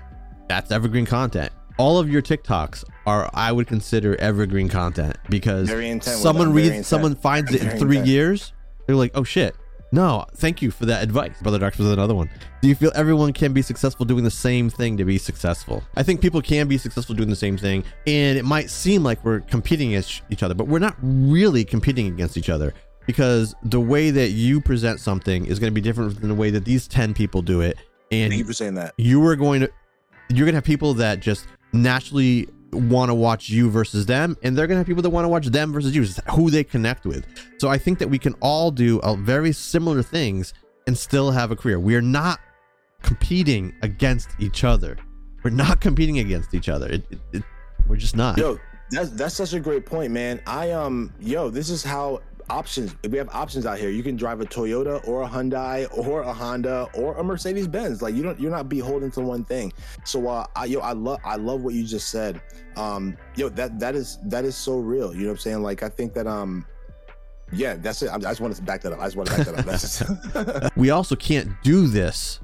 That's 0.48 0.70
evergreen 0.70 1.04
content. 1.04 1.52
All 1.76 1.98
of 1.98 2.08
your 2.08 2.22
TikToks 2.22 2.84
are 3.06 3.30
I 3.34 3.52
would 3.52 3.66
consider 3.66 4.16
evergreen 4.20 4.68
content 4.68 5.16
because 5.28 5.68
Very 5.68 5.88
intent 5.90 6.16
with 6.16 6.22
someone 6.22 6.52
reads 6.52 6.68
intent. 6.68 6.86
someone 6.86 7.14
finds 7.14 7.52
it 7.52 7.62
in 7.62 7.78
three 7.78 7.96
intent. 7.98 8.06
years 8.08 8.52
they're 8.86 8.96
like 8.96 9.12
oh 9.14 9.24
shit 9.24 9.54
no 9.92 10.24
thank 10.36 10.60
you 10.62 10.70
for 10.70 10.86
that 10.86 11.02
advice 11.02 11.34
brother 11.42 11.58
doctor 11.58 11.82
was 11.82 11.92
another 11.92 12.14
one 12.14 12.28
do 12.62 12.68
you 12.68 12.74
feel 12.74 12.90
everyone 12.94 13.32
can 13.32 13.52
be 13.52 13.62
successful 13.62 14.04
doing 14.04 14.24
the 14.24 14.30
same 14.30 14.68
thing 14.70 14.96
to 14.96 15.04
be 15.04 15.18
successful 15.18 15.82
i 15.96 16.02
think 16.02 16.20
people 16.20 16.40
can 16.42 16.66
be 16.66 16.76
successful 16.78 17.14
doing 17.14 17.28
the 17.30 17.36
same 17.36 17.56
thing 17.56 17.84
and 18.06 18.36
it 18.38 18.44
might 18.44 18.68
seem 18.70 19.02
like 19.04 19.22
we're 19.24 19.40
competing 19.40 19.88
against 19.90 20.22
each 20.30 20.42
other 20.42 20.54
but 20.54 20.66
we're 20.66 20.78
not 20.78 20.96
really 21.02 21.64
competing 21.64 22.06
against 22.08 22.36
each 22.36 22.48
other 22.50 22.74
because 23.06 23.54
the 23.64 23.80
way 23.80 24.10
that 24.10 24.30
you 24.30 24.60
present 24.60 24.98
something 24.98 25.44
is 25.46 25.58
going 25.58 25.70
to 25.70 25.74
be 25.74 25.80
different 25.82 26.18
than 26.20 26.28
the 26.30 26.34
way 26.34 26.50
that 26.50 26.64
these 26.64 26.88
10 26.88 27.12
people 27.14 27.40
do 27.42 27.60
it 27.60 27.76
and 28.10 28.30
Thank 28.30 28.38
you 28.40 28.44
for 28.46 28.52
saying 28.54 28.74
that. 28.74 28.94
you 28.96 29.24
are 29.26 29.36
going 29.36 29.60
to 29.60 29.70
you're 30.30 30.46
going 30.46 30.54
to 30.54 30.56
have 30.56 30.64
people 30.64 30.94
that 30.94 31.20
just 31.20 31.46
naturally 31.72 32.48
want 32.76 33.10
to 33.10 33.14
watch 33.14 33.48
you 33.48 33.70
versus 33.70 34.06
them 34.06 34.36
and 34.42 34.56
they're 34.56 34.66
to 34.66 34.76
have 34.76 34.86
people 34.86 35.02
that 35.02 35.10
want 35.10 35.24
to 35.24 35.28
watch 35.28 35.46
them 35.46 35.72
versus 35.72 35.94
you 35.94 36.02
It's 36.02 36.20
who 36.30 36.50
they 36.50 36.64
connect 36.64 37.04
with. 37.06 37.26
So 37.58 37.68
i 37.68 37.78
think 37.78 37.98
that 37.98 38.08
we 38.08 38.18
can 38.18 38.34
all 38.40 38.70
do 38.70 38.98
a 39.00 39.16
very 39.16 39.52
similar 39.52 40.02
things 40.02 40.52
and 40.86 40.96
still 40.98 41.30
have 41.30 41.50
a 41.50 41.56
career. 41.56 41.80
We 41.80 41.96
are 41.96 42.02
not 42.02 42.40
competing 43.02 43.74
against 43.82 44.28
each 44.38 44.64
other. 44.64 44.98
We're 45.42 45.50
not 45.50 45.80
competing 45.88 46.18
against 46.18 46.54
each 46.54 46.68
other. 46.68 46.88
It, 46.88 47.04
it, 47.10 47.18
it- 47.32 47.42
we're 47.86 47.96
just 47.96 48.16
not. 48.16 48.38
Yo, 48.38 48.58
that's 48.90 49.10
that's 49.10 49.34
such 49.34 49.52
a 49.52 49.60
great 49.60 49.84
point, 49.84 50.10
man. 50.10 50.40
I 50.46 50.70
um, 50.70 51.12
yo, 51.20 51.50
this 51.50 51.68
is 51.68 51.84
how 51.84 52.22
options. 52.50 52.94
If 53.02 53.10
We 53.10 53.18
have 53.18 53.28
options 53.30 53.66
out 53.66 53.78
here. 53.78 53.90
You 53.90 54.02
can 54.02 54.16
drive 54.16 54.40
a 54.40 54.44
Toyota 54.44 55.06
or 55.06 55.22
a 55.22 55.28
Hyundai 55.28 55.86
or 55.96 56.22
a 56.22 56.32
Honda 56.32 56.88
or 56.94 57.14
a 57.16 57.24
Mercedes 57.24 57.66
Benz. 57.68 58.02
Like 58.02 58.14
you 58.14 58.22
don't, 58.22 58.38
you're 58.38 58.50
not 58.50 58.68
beholden 58.68 59.10
to 59.12 59.20
one 59.20 59.44
thing. 59.44 59.72
So, 60.04 60.28
uh, 60.28 60.46
I, 60.56 60.66
yo, 60.66 60.80
I 60.80 60.92
love, 60.92 61.20
I 61.24 61.36
love 61.36 61.62
what 61.62 61.74
you 61.74 61.84
just 61.84 62.08
said. 62.08 62.40
Um, 62.76 63.16
yo, 63.36 63.48
that 63.50 63.78
that 63.78 63.94
is 63.94 64.18
that 64.24 64.44
is 64.44 64.56
so 64.56 64.78
real. 64.78 65.12
You 65.14 65.20
know 65.20 65.26
what 65.26 65.32
I'm 65.32 65.38
saying? 65.38 65.62
Like 65.62 65.82
I 65.82 65.88
think 65.88 66.14
that 66.14 66.26
um. 66.26 66.66
Yeah, 67.52 67.74
that's 67.74 68.02
it. 68.02 68.08
I 68.08 68.16
I 68.16 68.18
just 68.18 68.40
wanted 68.40 68.56
to 68.56 68.62
back 68.62 68.80
that 68.82 68.92
up. 68.92 68.98
I 69.00 69.04
just 69.04 69.16
want 69.16 69.28
to 69.28 69.36
back 69.36 69.46
that 69.46 70.64
up. 70.64 70.72
We 70.76 70.90
also 70.90 71.14
can't 71.14 71.50
do 71.62 71.86
this 71.86 72.40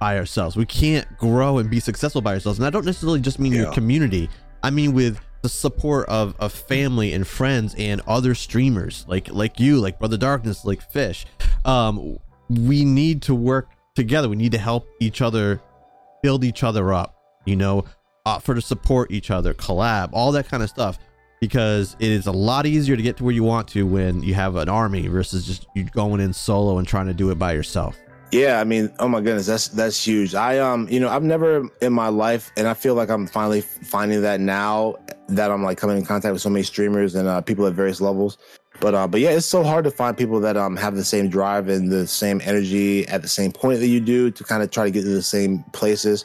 by 0.00 0.18
ourselves. 0.18 0.56
We 0.56 0.66
can't 0.66 1.06
grow 1.18 1.58
and 1.58 1.68
be 1.68 1.80
successful 1.80 2.20
by 2.20 2.34
ourselves. 2.34 2.58
And 2.58 2.66
I 2.66 2.70
don't 2.70 2.84
necessarily 2.84 3.20
just 3.20 3.38
mean 3.38 3.52
your 3.52 3.72
community. 3.72 4.30
I 4.62 4.70
mean 4.70 4.92
with 4.92 5.20
the 5.46 5.50
support 5.50 6.08
of, 6.08 6.34
of 6.40 6.52
family 6.52 7.12
and 7.12 7.24
friends 7.24 7.72
and 7.78 8.00
other 8.08 8.34
streamers 8.34 9.04
like 9.06 9.28
like 9.28 9.60
you, 9.60 9.78
like 9.78 10.00
Brother 10.00 10.16
Darkness, 10.16 10.64
like 10.64 10.82
Fish. 10.90 11.24
Um, 11.64 12.18
we 12.48 12.84
need 12.84 13.22
to 13.22 13.34
work 13.34 13.68
together. 13.94 14.28
We 14.28 14.34
need 14.34 14.50
to 14.52 14.58
help 14.58 14.88
each 15.00 15.22
other 15.22 15.60
build 16.20 16.42
each 16.42 16.64
other 16.64 16.92
up. 16.92 17.14
You 17.44 17.54
know, 17.54 17.84
offer 18.24 18.56
to 18.56 18.60
support 18.60 19.12
each 19.12 19.30
other, 19.30 19.54
collab, 19.54 20.10
all 20.12 20.32
that 20.32 20.48
kind 20.48 20.64
of 20.64 20.68
stuff. 20.68 20.98
Because 21.40 21.94
it 22.00 22.10
is 22.10 22.26
a 22.26 22.32
lot 22.32 22.66
easier 22.66 22.96
to 22.96 23.02
get 23.02 23.18
to 23.18 23.24
where 23.24 23.32
you 23.32 23.44
want 23.44 23.68
to 23.68 23.86
when 23.86 24.22
you 24.22 24.34
have 24.34 24.56
an 24.56 24.68
army 24.68 25.06
versus 25.06 25.46
just 25.46 25.66
you 25.76 25.84
going 25.84 26.20
in 26.20 26.32
solo 26.32 26.78
and 26.78 26.88
trying 26.88 27.06
to 27.06 27.14
do 27.14 27.30
it 27.30 27.38
by 27.38 27.52
yourself. 27.52 27.96
Yeah, 28.32 28.60
I 28.60 28.64
mean, 28.64 28.92
oh 28.98 29.08
my 29.08 29.20
goodness, 29.20 29.46
that's 29.46 29.68
that's 29.68 30.04
huge. 30.04 30.34
I 30.34 30.58
um, 30.58 30.88
you 30.88 30.98
know, 30.98 31.08
I've 31.08 31.22
never 31.22 31.68
in 31.80 31.92
my 31.92 32.08
life, 32.08 32.50
and 32.56 32.66
I 32.66 32.74
feel 32.74 32.94
like 32.94 33.08
I'm 33.08 33.26
finally 33.26 33.60
finding 33.60 34.22
that 34.22 34.40
now 34.40 34.96
that 35.28 35.50
I'm 35.50 35.62
like 35.62 35.78
coming 35.78 35.96
in 35.96 36.04
contact 36.04 36.32
with 36.32 36.42
so 36.42 36.50
many 36.50 36.64
streamers 36.64 37.14
and 37.14 37.28
uh, 37.28 37.40
people 37.40 37.66
at 37.66 37.74
various 37.74 38.00
levels. 38.00 38.38
But 38.80 38.94
uh, 38.94 39.06
but 39.06 39.20
yeah, 39.20 39.30
it's 39.30 39.46
so 39.46 39.62
hard 39.62 39.84
to 39.84 39.90
find 39.90 40.16
people 40.16 40.40
that 40.40 40.56
um 40.56 40.76
have 40.76 40.96
the 40.96 41.04
same 41.04 41.28
drive 41.28 41.68
and 41.68 41.90
the 41.90 42.06
same 42.06 42.40
energy 42.44 43.06
at 43.08 43.22
the 43.22 43.28
same 43.28 43.52
point 43.52 43.78
that 43.80 43.88
you 43.88 44.00
do 44.00 44.30
to 44.32 44.44
kind 44.44 44.62
of 44.62 44.70
try 44.70 44.84
to 44.84 44.90
get 44.90 45.02
to 45.02 45.08
the 45.08 45.22
same 45.22 45.62
places. 45.72 46.24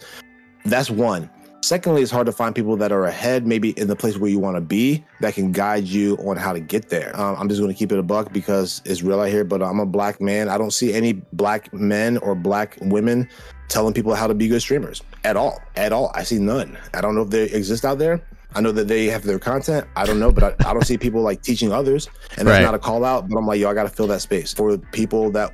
That's 0.65 0.89
one. 0.89 1.29
Secondly, 1.63 2.01
it's 2.01 2.09
hard 2.11 2.25
to 2.25 2.31
find 2.31 2.55
people 2.55 2.75
that 2.77 2.91
are 2.91 3.05
ahead, 3.05 3.45
maybe 3.45 3.69
in 3.79 3.87
the 3.87 3.95
place 3.95 4.17
where 4.17 4.31
you 4.31 4.39
want 4.39 4.57
to 4.57 4.61
be, 4.61 5.03
that 5.19 5.35
can 5.35 5.51
guide 5.51 5.83
you 5.83 6.15
on 6.17 6.35
how 6.35 6.51
to 6.53 6.59
get 6.59 6.89
there. 6.89 7.15
Um, 7.19 7.35
I'm 7.37 7.47
just 7.49 7.61
going 7.61 7.71
to 7.71 7.77
keep 7.77 7.91
it 7.91 7.99
a 7.99 8.03
buck 8.03 8.33
because 8.33 8.81
it's 8.83 9.03
real 9.03 9.19
out 9.21 9.29
here. 9.29 9.43
But 9.43 9.61
I'm 9.61 9.79
a 9.79 9.85
black 9.85 10.19
man. 10.19 10.49
I 10.49 10.57
don't 10.57 10.71
see 10.71 10.91
any 10.91 11.13
black 11.33 11.71
men 11.71 12.17
or 12.17 12.33
black 12.33 12.77
women 12.81 13.29
telling 13.67 13.93
people 13.93 14.15
how 14.15 14.25
to 14.25 14.33
be 14.33 14.47
good 14.47 14.61
streamers 14.61 15.03
at 15.23 15.37
all. 15.37 15.59
At 15.75 15.93
all, 15.93 16.11
I 16.15 16.23
see 16.23 16.39
none. 16.39 16.77
I 16.95 17.01
don't 17.01 17.13
know 17.15 17.21
if 17.21 17.29
they 17.29 17.43
exist 17.43 17.85
out 17.85 17.99
there. 17.99 18.21
I 18.55 18.59
know 18.59 18.71
that 18.73 18.87
they 18.87 19.05
have 19.05 19.23
their 19.23 19.39
content. 19.39 19.87
I 19.95 20.05
don't 20.05 20.19
know, 20.19 20.31
but 20.31 20.43
I, 20.43 20.69
I 20.69 20.73
don't 20.73 20.85
see 20.85 20.97
people 20.97 21.21
like 21.21 21.41
teaching 21.43 21.71
others. 21.71 22.09
And 22.37 22.47
that's 22.47 22.57
Right. 22.57 22.63
not 22.63 22.73
a 22.73 22.79
call 22.79 23.05
out. 23.05 23.29
But 23.29 23.37
I'm 23.37 23.45
like, 23.45 23.59
yo, 23.59 23.69
I 23.69 23.73
got 23.75 23.83
to 23.83 23.89
fill 23.89 24.07
that 24.07 24.21
space 24.21 24.51
for 24.51 24.77
people 24.77 25.29
that 25.31 25.53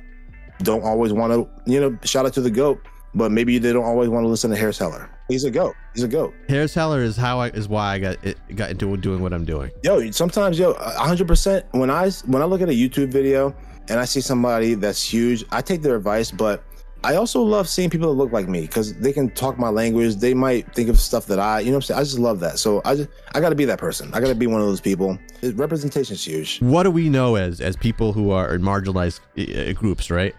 don't 0.62 0.82
always 0.82 1.12
want 1.12 1.32
to, 1.34 1.70
you 1.70 1.78
know, 1.80 1.96
shout 2.02 2.26
out 2.26 2.32
to 2.32 2.40
the 2.40 2.50
goat, 2.50 2.80
but 3.14 3.30
maybe 3.32 3.58
they 3.58 3.72
don't 3.72 3.84
always 3.84 4.08
want 4.08 4.24
to 4.24 4.28
listen 4.28 4.50
to 4.50 4.56
Harris 4.56 4.78
Heller. 4.78 5.10
He's 5.28 5.44
a 5.44 5.50
goat. 5.50 5.74
He's 5.94 6.04
a 6.04 6.08
goat. 6.08 6.34
Harris 6.48 6.74
Heller 6.74 7.02
is 7.02 7.16
how 7.16 7.40
I 7.40 7.48
is 7.48 7.68
why 7.68 7.94
I 7.94 7.98
got 7.98 8.24
it 8.24 8.38
got 8.56 8.70
into 8.70 8.96
doing 8.96 9.20
what 9.20 9.32
I'm 9.32 9.44
doing. 9.44 9.70
Yo, 9.82 10.10
sometimes, 10.10 10.58
yo, 10.58 10.74
hundred 10.74 11.28
percent. 11.28 11.66
When 11.72 11.90
I 11.90 12.10
when 12.26 12.42
I 12.42 12.44
look 12.44 12.60
at 12.60 12.68
a 12.68 12.72
YouTube 12.72 13.08
video 13.08 13.54
and 13.88 13.98
I 14.00 14.04
see 14.04 14.20
somebody 14.20 14.74
that's 14.74 15.02
huge, 15.02 15.44
I 15.50 15.60
take 15.60 15.82
their 15.82 15.96
advice. 15.96 16.30
But 16.30 16.64
I 17.04 17.14
also 17.14 17.42
love 17.42 17.68
seeing 17.68 17.90
people 17.90 18.08
that 18.08 18.14
look 18.14 18.32
like 18.32 18.48
me 18.48 18.62
because 18.62 18.94
they 18.94 19.12
can 19.12 19.30
talk 19.30 19.58
my 19.58 19.68
language. 19.68 20.16
They 20.16 20.34
might 20.34 20.74
think 20.74 20.88
of 20.88 20.98
stuff 20.98 21.26
that 21.26 21.38
I, 21.38 21.60
you 21.60 21.66
know, 21.66 21.72
what 21.72 21.76
I'm 21.76 21.82
saying. 21.82 22.00
I 22.00 22.02
just 22.02 22.18
love 22.18 22.40
that. 22.40 22.58
So 22.58 22.82
I 22.84 22.96
just, 22.96 23.10
I 23.34 23.40
got 23.40 23.50
to 23.50 23.54
be 23.54 23.64
that 23.66 23.78
person. 23.78 24.12
I 24.14 24.20
got 24.20 24.28
to 24.28 24.34
be 24.34 24.46
one 24.46 24.60
of 24.60 24.66
those 24.66 24.80
people. 24.80 25.18
Representation 25.54 26.14
is 26.14 26.24
huge. 26.24 26.60
What 26.60 26.82
do 26.84 26.90
we 26.90 27.08
know 27.08 27.36
as 27.36 27.60
as 27.60 27.76
people 27.76 28.12
who 28.12 28.30
are 28.30 28.54
in 28.54 28.62
marginalized 28.62 29.20
uh, 29.38 29.72
groups, 29.74 30.10
right? 30.10 30.34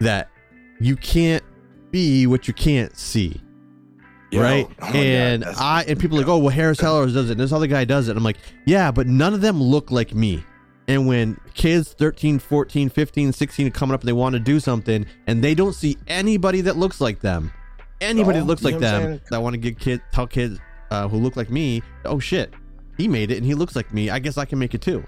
That 0.00 0.28
you 0.80 0.96
can't 0.96 1.42
be 1.94 2.26
what 2.26 2.48
you 2.48 2.54
can't 2.54 2.96
see. 2.96 3.40
Yo, 4.32 4.42
right? 4.42 4.66
oh 4.68 4.74
God, 4.80 4.96
and 4.96 5.44
I 5.44 5.84
and 5.86 5.96
people 5.98 6.16
are 6.16 6.22
like, 6.22 6.28
oh 6.28 6.38
well, 6.38 6.48
Harris 6.48 6.80
Heller 6.80 7.06
does 7.06 7.30
it. 7.30 7.32
And 7.32 7.40
this 7.40 7.52
other 7.52 7.68
guy 7.68 7.84
does 7.84 8.08
it. 8.08 8.16
I'm 8.16 8.24
like, 8.24 8.38
yeah, 8.66 8.90
but 8.90 9.06
none 9.06 9.32
of 9.32 9.40
them 9.40 9.62
look 9.62 9.92
like 9.92 10.12
me. 10.12 10.44
And 10.88 11.06
when 11.06 11.38
kids 11.54 11.92
13, 11.92 12.40
14, 12.40 12.88
15, 12.88 13.32
16 13.32 13.66
are 13.68 13.70
coming 13.70 13.94
up 13.94 14.00
and 14.00 14.08
they 14.08 14.12
want 14.12 14.32
to 14.32 14.40
do 14.40 14.58
something 14.58 15.06
and 15.28 15.42
they 15.42 15.54
don't 15.54 15.72
see 15.72 15.96
anybody 16.08 16.62
that 16.62 16.76
looks 16.76 17.00
like 17.00 17.20
them, 17.20 17.52
anybody 18.00 18.40
Oh, 18.40 18.42
that 18.42 18.46
looks 18.48 18.64
like 18.64 18.74
know 18.74 18.80
what 18.80 18.94
I'm 18.96 19.10
them, 19.12 19.20
that 19.30 19.40
want 19.40 19.54
to 19.54 19.58
get 19.58 19.78
kids, 19.78 20.02
tell 20.10 20.26
kids 20.26 20.58
uh, 20.90 21.06
who 21.06 21.16
look 21.18 21.36
like 21.36 21.48
me, 21.48 21.80
oh 22.04 22.18
shit, 22.18 22.52
he 22.98 23.06
made 23.06 23.30
it 23.30 23.36
and 23.36 23.46
he 23.46 23.54
looks 23.54 23.76
like 23.76 23.94
me. 23.94 24.10
I 24.10 24.18
guess 24.18 24.36
I 24.36 24.44
can 24.44 24.58
make 24.58 24.74
it 24.74 24.82
too. 24.82 25.04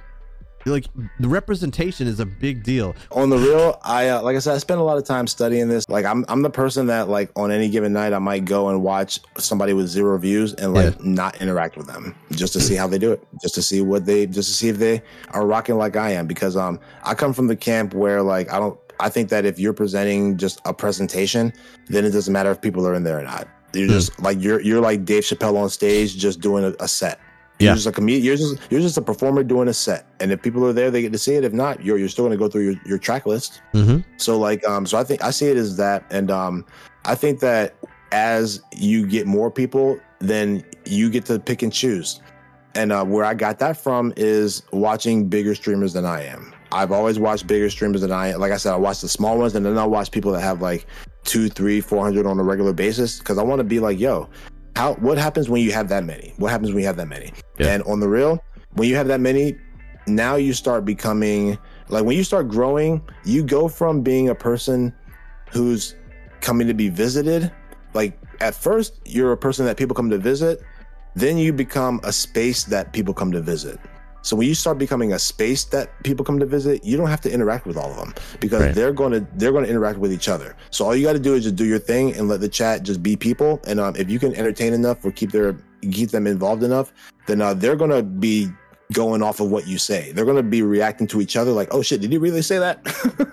Like 0.67 0.87
the 1.21 1.29
representation 1.29 2.09
is 2.09 2.19
a 2.19 2.27
big 2.27 2.65
deal. 2.65 2.97
on 3.13 3.31
the 3.31 3.39
real, 3.39 3.79
I 3.85 4.09
uh, 4.09 4.23
like 4.23 4.35
I 4.35 4.41
said, 4.41 4.55
I 4.57 4.59
spend 4.59 4.81
a 4.81 4.83
lot 4.83 4.99
of 4.99 5.05
time 5.05 5.29
studying 5.29 5.69
this. 5.69 5.89
Like 5.89 6.05
I'm, 6.05 6.25
I'm 6.29 6.43
the 6.43 6.51
person 6.51 6.87
that 6.89 7.09
like 7.09 7.31
on 7.37 7.53
any 7.53 7.69
given 7.69 7.93
night, 7.93 8.13
I 8.13 8.19
might 8.19 8.45
go 8.45 8.69
and 8.69 8.83
watch 8.83 9.21
somebody 9.39 9.75
with 9.75 9.87
zero 9.87 10.19
views 10.19 10.55
and 10.55 10.75
like 10.75 10.95
Yeah. 10.97 11.01
not 11.03 11.41
interact 11.41 11.77
with 11.77 11.87
them 11.87 12.17
just 12.33 12.53
to 12.55 12.61
see 12.61 12.75
how 12.75 12.89
they 12.89 12.99
do 12.99 13.13
it, 13.13 13.25
just 13.41 13.55
to 13.55 13.63
see 13.63 13.81
what 13.81 14.07
they, 14.07 14.27
just 14.27 14.49
to 14.49 14.55
see 14.57 14.69
if 14.69 14.79
they 14.79 15.03
are 15.31 15.47
rocking 15.47 15.77
like 15.77 15.95
I 15.97 16.11
am. 16.11 16.27
Because 16.27 16.57
um, 16.57 16.81
I 17.05 17.15
come 17.15 17.33
from 17.33 17.47
the 17.47 17.57
camp 17.57 17.95
where 17.95 18.21
like 18.23 18.53
I 18.53 18.59
don't, 18.59 18.77
I 18.99 19.09
think 19.09 19.29
that 19.29 19.45
if 19.45 19.61
you're 19.61 19.73
presenting 19.75 20.37
just 20.37 20.61
a 20.65 20.75
presentation, 20.75 21.53
then 21.89 22.05
it 22.05 22.11
doesn't 22.11 22.33
matter 22.33 22.51
if 22.51 22.61
people 22.61 22.87
are 22.89 22.95
in 22.95 23.05
there 23.05 23.21
or 23.21 23.23
not. 23.23 23.47
You're 23.73 23.87
Hmm. 23.87 23.93
just 23.93 24.21
like 24.21 24.43
you're, 24.43 24.61
you're 24.61 24.81
like 24.81 25.05
Dave 25.05 25.23
Chappelle 25.23 25.57
on 25.57 25.69
stage, 25.71 26.17
just 26.17 26.41
doing 26.41 26.65
a, 26.65 26.75
a 26.83 26.89
set. 26.89 27.21
Yeah. 27.59 27.69
You're 27.69 27.75
just 27.77 27.87
a 27.87 27.93
comedian. 27.93 28.25
You're 28.25 28.37
just 28.37 28.59
you're 28.71 28.81
just 28.81 28.99
a 28.99 29.03
performer 29.03 29.43
doing 29.43 29.69
a 29.69 29.75
set, 29.75 30.07
and 30.21 30.31
if 30.31 30.43
people 30.43 30.65
are 30.67 30.73
there, 30.75 30.91
they 30.91 31.01
get 31.01 31.13
to 31.13 31.19
see 31.19 31.35
it. 31.35 31.45
If 31.45 31.53
not, 31.53 31.83
you're 31.83 31.97
you're 31.97 32.09
still 32.09 32.25
going 32.25 32.37
to 32.37 32.43
go 32.43 32.49
through 32.51 32.65
your, 32.65 32.75
your 32.85 32.99
track 32.99 33.25
list. 33.25 33.63
Mm-hmm. 33.73 34.01
So 34.19 34.39
like 34.39 34.67
um 34.67 34.85
so 34.87 34.99
I 34.99 35.05
think 35.05 35.25
I 35.25 35.31
see 35.31 35.47
it 35.47 35.57
as 35.57 35.77
that 35.79 36.05
and 36.11 36.31
um 36.31 36.67
I 37.05 37.15
think 37.15 37.41
that 37.41 37.77
as 38.13 38.61
you 38.73 39.07
get 39.07 39.27
more 39.27 39.51
people 39.51 39.99
then 40.19 40.65
you 40.85 41.11
get 41.11 41.25
to 41.27 41.39
pick 41.39 41.63
and 41.63 41.73
choose. 41.73 42.21
And 42.75 42.93
uh, 42.93 43.05
where 43.05 43.25
I 43.25 43.35
got 43.35 43.59
that 43.61 43.77
from 43.77 44.13
is 44.17 44.63
watching 44.73 45.29
bigger 45.29 45.55
streamers 45.55 45.95
than 45.95 46.05
I 46.05 46.25
am. 46.25 46.53
I've 46.73 46.93
always 46.93 47.19
watched 47.19 47.47
bigger 47.47 47.71
streamers 47.71 48.03
than 48.03 48.13
I 48.13 48.29
am. 48.29 48.41
Like 48.41 48.53
I 48.53 48.57
said, 48.57 48.73
I 48.73 48.77
watch 48.77 49.01
the 49.01 49.09
small 49.09 49.39
ones 49.39 49.55
and 49.55 49.65
then 49.65 49.79
I 49.79 49.87
watch 49.87 50.11
people 50.11 50.33
that 50.33 50.41
have 50.41 50.61
like 50.61 50.87
two, 51.25 51.49
three, 51.49 51.81
four 51.81 52.05
hundred 52.05 52.27
on 52.27 52.39
a 52.39 52.43
regular 52.43 52.73
basis 52.73 53.19
because 53.19 53.39
I 53.39 53.43
want 53.43 53.61
to 53.61 53.65
be 53.65 53.81
like, 53.81 53.99
yo, 53.99 54.29
how 54.77 54.93
what 54.97 55.17
happens 55.17 55.49
when 55.49 55.63
you 55.63 55.73
have 55.73 55.89
that 55.89 56.05
many? 56.05 56.35
What 56.37 56.51
happens 56.51 56.71
when 56.71 56.81
you 56.81 56.87
have 56.87 56.99
that 56.99 57.09
many? 57.09 57.33
Yeah. 57.59 57.73
And 57.73 57.83
on 57.85 57.99
the 57.99 58.09
real, 58.09 58.45
when 58.75 58.89
you 58.89 58.95
have 58.97 59.09
that 59.09 59.21
many, 59.21 59.57
now 60.07 60.37
you 60.37 60.53
start 60.53 60.85
becoming 60.85 61.59
like 61.89 62.05
when 62.05 62.17
you 62.17 62.25
start 62.25 62.49
growing, 62.49 63.03
you 63.25 63.43
go 63.43 63.69
from 63.69 64.03
being 64.03 64.29
a 64.29 64.35
person 64.35 64.95
who's 65.51 65.95
coming 66.43 66.67
to 66.67 66.75
be 66.75 66.91
visited. 66.91 67.51
Like 67.95 68.19
at 68.41 68.55
first, 68.55 69.01
you're 69.07 69.33
a 69.33 69.37
person 69.37 69.65
that 69.65 69.79
people 69.79 69.97
come 69.97 70.11
to 70.11 70.19
visit, 70.19 70.61
then 71.15 71.39
you 71.39 71.55
become 71.55 71.99
a 72.05 72.13
space 72.13 72.65
that 72.65 72.93
people 72.93 73.15
come 73.15 73.33
to 73.33 73.41
visit. 73.41 73.81
So 74.27 74.35
when 74.35 74.49
you 74.49 74.57
start 74.57 74.77
becoming 74.77 75.13
a 75.13 75.21
space 75.21 75.63
that 75.67 76.03
people 76.03 76.25
come 76.25 76.41
to 76.41 76.47
visit, 76.47 76.85
you 76.85 76.97
don't 76.97 77.07
have 77.07 77.21
to 77.21 77.33
interact 77.33 77.65
with 77.65 77.77
all 77.77 77.91
of 77.93 77.97
them 77.97 78.13
because 78.41 78.61
Right. 78.61 78.75
they're 78.75 78.93
going 78.93 79.13
to 79.13 79.25
they're 79.37 79.53
going 79.53 79.63
to 79.63 79.71
interact 79.71 79.99
with 80.01 80.13
each 80.13 80.29
other. 80.29 80.57
So 80.71 80.85
all 80.85 80.97
you 80.97 81.07
got 81.07 81.13
to 81.13 81.21
do 81.21 81.35
is 81.35 81.45
just 81.45 81.55
do 81.55 81.65
your 81.65 81.79
thing 81.79 82.13
and 82.17 82.27
let 82.29 82.41
the 82.41 82.49
chat 82.49 82.83
just 82.83 83.05
be 83.05 83.15
people. 83.15 83.61
And 83.69 83.79
um, 83.79 83.95
if 83.95 84.11
you 84.11 84.19
can 84.19 84.35
entertain 84.35 84.73
enough 84.73 85.05
or 85.05 85.13
keep 85.13 85.31
their 85.31 85.57
keep 85.93 86.11
them 86.11 86.27
involved 86.27 86.65
enough, 86.65 86.93
then 87.29 87.41
uh, 87.41 87.55
they're 87.55 87.77
going 87.77 87.93
to 87.93 88.03
be 88.03 88.49
going 88.93 89.23
off 89.23 89.39
of 89.39 89.49
what 89.49 89.69
you 89.69 89.79
say. 89.79 90.11
They're 90.11 90.25
going 90.25 90.37
to 90.39 90.43
be 90.43 90.63
reacting 90.63 91.07
to 91.09 91.21
each 91.21 91.37
other 91.37 91.53
like, 91.53 91.69
"Oh 91.73 91.81
shit, 91.83 92.01
did 92.01 92.11
he 92.11 92.19
really 92.19 92.43
say 92.43 92.59
that?" 92.59 92.83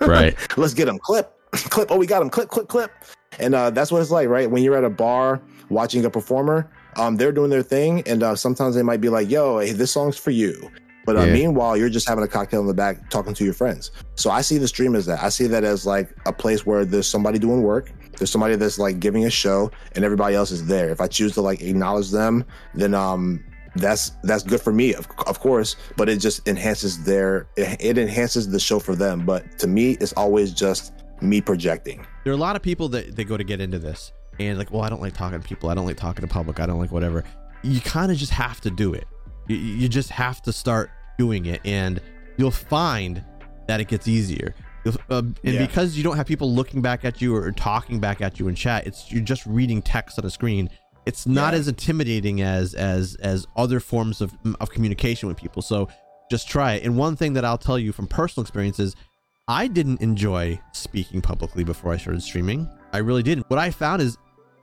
Right. 0.00 0.36
Let's 0.56 0.74
get 0.74 0.86
him. 0.86 1.00
Clip, 1.00 1.28
clip. 1.52 1.88
Oh, 1.90 1.96
we 1.96 2.06
got 2.06 2.22
him. 2.22 2.30
Clip, 2.30 2.48
clip, 2.48 2.68
clip. 2.68 2.92
And 3.40 3.52
uh, 3.56 3.70
that's 3.70 3.90
what 3.90 4.00
it's 4.00 4.12
like, 4.12 4.28
right? 4.28 4.48
When 4.48 4.62
you're 4.62 4.76
at 4.76 4.84
a 4.84 4.90
bar 4.90 5.42
watching 5.70 6.04
a 6.04 6.10
performer, 6.10 6.70
um, 6.96 7.16
they're 7.16 7.32
doing 7.32 7.50
their 7.50 7.64
thing, 7.64 8.02
and 8.06 8.22
uh, 8.22 8.36
sometimes 8.36 8.76
they 8.76 8.82
might 8.84 9.00
be 9.00 9.08
like, 9.08 9.28
"Yo, 9.28 9.58
hey, 9.58 9.72
this 9.72 9.90
song's 9.90 10.16
for 10.16 10.30
you." 10.30 10.70
But 11.06 11.16
uh, 11.16 11.24
Yeah. 11.24 11.32
meanwhile, 11.32 11.76
you're 11.76 11.88
just 11.88 12.08
having 12.08 12.24
a 12.24 12.28
cocktail 12.28 12.60
in 12.60 12.66
the 12.66 12.74
back, 12.74 13.10
talking 13.10 13.34
to 13.34 13.44
your 13.44 13.54
friends. 13.54 13.90
So 14.14 14.30
I 14.30 14.40
see 14.40 14.58
the 14.58 14.68
stream 14.68 14.94
as 14.96 15.06
that. 15.06 15.22
I 15.22 15.28
see 15.28 15.46
that 15.48 15.64
as 15.64 15.84
like 15.86 16.08
a 16.26 16.32
place 16.32 16.64
where 16.64 16.84
there's 16.84 17.06
somebody 17.06 17.38
doing 17.38 17.62
work. 17.62 17.92
There's 18.18 18.30
somebody 18.30 18.56
that's 18.56 18.78
like 18.78 19.00
giving 19.00 19.24
a 19.24 19.30
show, 19.30 19.70
and 19.94 20.04
everybody 20.04 20.34
else 20.36 20.50
is 20.50 20.66
there. 20.66 20.90
If 20.90 21.00
I 21.00 21.06
choose 21.08 21.32
to 21.34 21.40
like 21.42 21.60
acknowledge 21.62 22.10
them, 22.10 22.44
then 22.74 22.94
um, 22.94 23.44
that's 23.76 24.12
that's 24.22 24.42
good 24.44 24.60
for 24.60 24.72
me, 24.72 24.94
of, 24.94 25.06
of 25.26 25.40
course. 25.40 25.76
But 25.96 26.08
it 26.08 26.18
just 26.20 26.46
enhances 26.48 27.02
their 27.04 27.48
it, 27.56 27.76
it 27.80 27.98
enhances 27.98 28.48
the 28.48 28.60
show 28.60 28.78
for 28.78 28.94
them. 28.94 29.26
But 29.26 29.58
to 29.58 29.66
me, 29.66 29.92
it's 30.00 30.12
always 30.14 30.52
just 30.52 30.92
me 31.20 31.40
projecting. 31.40 32.06
there 32.24 32.32
are 32.32 32.36
a 32.36 32.38
lot 32.38 32.54
of 32.56 32.62
people 32.62 32.88
that 32.90 33.16
they 33.16 33.24
go 33.24 33.36
to 33.36 33.44
get 33.44 33.60
into 33.60 33.78
this 33.78 34.12
and 34.40 34.58
like 34.58 34.70
well 34.72 34.82
i 34.82 34.88
don't 34.90 35.00
like 35.00 35.14
talking 35.14 35.40
to 35.40 35.46
people 35.48 35.70
i 35.70 35.74
don't 35.74 35.86
like 35.86 35.96
talking 35.96 36.20
to 36.22 36.26
public 36.26 36.58
i 36.58 36.66
don't 36.66 36.80
like 36.80 36.90
whatever 36.90 37.22
you 37.62 37.80
kind 37.80 38.10
of 38.10 38.18
just 38.18 38.32
have 38.32 38.60
to 38.60 38.68
do 38.68 38.92
it 38.92 39.06
you, 39.48 39.56
you 39.56 39.88
just 39.88 40.10
have 40.10 40.40
to 40.42 40.52
start 40.52 40.90
doing 41.18 41.46
it 41.46 41.60
and 41.64 42.00
you'll 42.36 42.50
find 42.50 43.24
that 43.68 43.80
it 43.80 43.88
gets 43.88 44.08
easier 44.08 44.54
You'll- 44.84 44.96
uh, 45.10 45.18
and 45.18 45.34
Yeah. 45.42 45.66
because 45.66 45.96
you 45.96 46.02
don't 46.02 46.16
have 46.16 46.26
people 46.26 46.52
looking 46.52 46.82
back 46.82 47.04
at 47.04 47.22
you 47.22 47.34
or 47.34 47.50
talking 47.52 48.00
back 48.00 48.20
at 48.20 48.38
you 48.38 48.48
in 48.48 48.54
chat 48.54 48.86
it's 48.86 49.10
you're 49.12 49.22
just 49.22 49.44
reading 49.46 49.80
text 49.82 50.18
on 50.18 50.24
a 50.24 50.30
screen 50.30 50.68
it's 51.06 51.26
not 51.26 51.52
Yeah. 51.54 51.60
as 51.60 51.68
intimidating 51.68 52.40
as 52.42 52.74
as 52.74 53.14
as 53.16 53.46
other 53.56 53.80
forms 53.80 54.20
of 54.20 54.32
of 54.60 54.70
communication 54.70 55.28
with 55.28 55.36
people 55.36 55.62
so 55.62 55.88
just 56.30 56.48
try 56.48 56.74
it 56.74 56.84
and 56.84 56.96
one 56.96 57.14
thing 57.16 57.34
that 57.34 57.44
i'll 57.44 57.58
tell 57.58 57.78
you 57.78 57.92
from 57.92 58.06
personal 58.06 58.42
experience 58.42 58.78
is 58.78 58.94
I 59.46 59.66
didn't 59.66 60.00
enjoy 60.00 60.58
speaking 60.72 61.20
publicly 61.20 61.64
before 61.64 61.92
I 61.92 61.98
started 61.98 62.22
streaming. 62.22 62.66
I 62.94 62.98
really 62.98 63.22
didn't. 63.22 63.44
What 63.50 63.58
I 63.58 63.70
found 63.70 64.00
is 64.00 64.16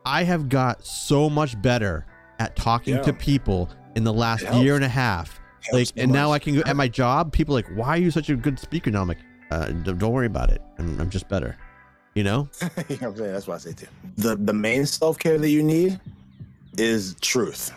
I 0.07 0.23
have 0.23 0.49
got 0.49 0.83
so 0.83 1.29
much 1.29 1.61
better 1.61 2.07
at 2.39 2.55
talking 2.55 2.95
Yeah. 2.95 3.03
to 3.03 3.13
people 3.13 3.69
in 3.95 4.03
the 4.03 4.13
last 4.13 4.43
year 4.55 4.75
and 4.75 4.83
a 4.83 4.89
half. 4.89 5.39
Like, 5.71 5.89
and 5.95 6.11
now 6.11 6.31
I 6.31 6.39
can 6.39 6.55
go 6.55 6.63
at 6.65 6.75
my 6.75 6.87
job. 6.87 7.31
People 7.31 7.55
are 7.55 7.61
like, 7.61 7.71
why 7.75 7.89
are 7.89 7.97
you 7.97 8.11
such 8.11 8.29
a 8.29 8.35
good 8.35 8.59
speaker? 8.59 8.89
Now 8.89 9.01
I'm 9.01 9.07
like, 9.07 9.19
uh, 9.51 9.67
don't 9.67 10.11
worry 10.11 10.25
about 10.25 10.49
it. 10.49 10.61
I'm, 10.79 10.99
I'm 10.99 11.09
just 11.09 11.27
better. 11.29 11.57
You 12.15 12.23
know? 12.23 12.49
you 12.61 12.67
know 12.67 12.75
what 12.77 13.01
I'm 13.01 13.17
saying? 13.17 13.33
That's 13.33 13.47
what 13.47 13.55
I 13.55 13.57
say 13.59 13.73
too. 13.73 13.87
The 14.17 14.35
the 14.35 14.53
main 14.53 14.85
self 14.85 15.17
care 15.17 15.37
that 15.37 15.49
you 15.49 15.63
need 15.63 15.99
is 16.77 17.15
truth. 17.21 17.71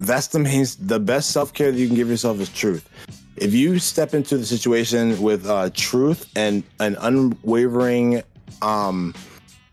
That's 0.00 0.28
the 0.28 0.38
main 0.38 0.66
the 0.80 1.00
best 1.00 1.30
self 1.30 1.52
care 1.52 1.72
that 1.72 1.78
you 1.78 1.86
can 1.86 1.96
give 1.96 2.08
yourself 2.08 2.38
is 2.40 2.50
truth. 2.50 2.88
If 3.36 3.52
you 3.52 3.80
step 3.80 4.14
into 4.14 4.36
the 4.36 4.46
situation 4.46 5.20
with 5.20 5.46
uh, 5.48 5.70
truth 5.74 6.30
and 6.36 6.62
an 6.78 6.96
unwavering 7.00 8.22
um 8.62 9.12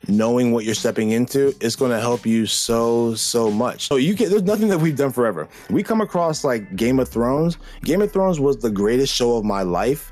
knowing 0.08 0.52
what 0.52 0.66
you're 0.66 0.76
stepping 0.76 1.12
into, 1.12 1.54
it's 1.62 1.76
going 1.76 1.92
to 1.92 2.00
help 2.00 2.26
you 2.26 2.46
so 2.46 3.14
so 3.16 3.52
much. 3.52 3.88
So 3.88 3.96
you 3.96 4.16
can 4.16 4.30
there's 4.30 4.44
nothing 4.44 4.68
that 4.70 4.80
we've 4.80 4.96
done 4.96 5.12
forever. 5.12 5.48
We 5.70 5.84
come 5.84 6.02
across 6.02 6.44
like 6.44 6.76
Game 6.76 7.00
of 7.00 7.10
Thrones. 7.10 7.58
Game 7.84 8.02
of 8.02 8.12
Thrones 8.12 8.40
was 8.40 8.58
the 8.58 8.72
greatest 8.72 9.14
show 9.14 9.38
of 9.38 9.46
my 9.46 9.62
life 9.62 10.12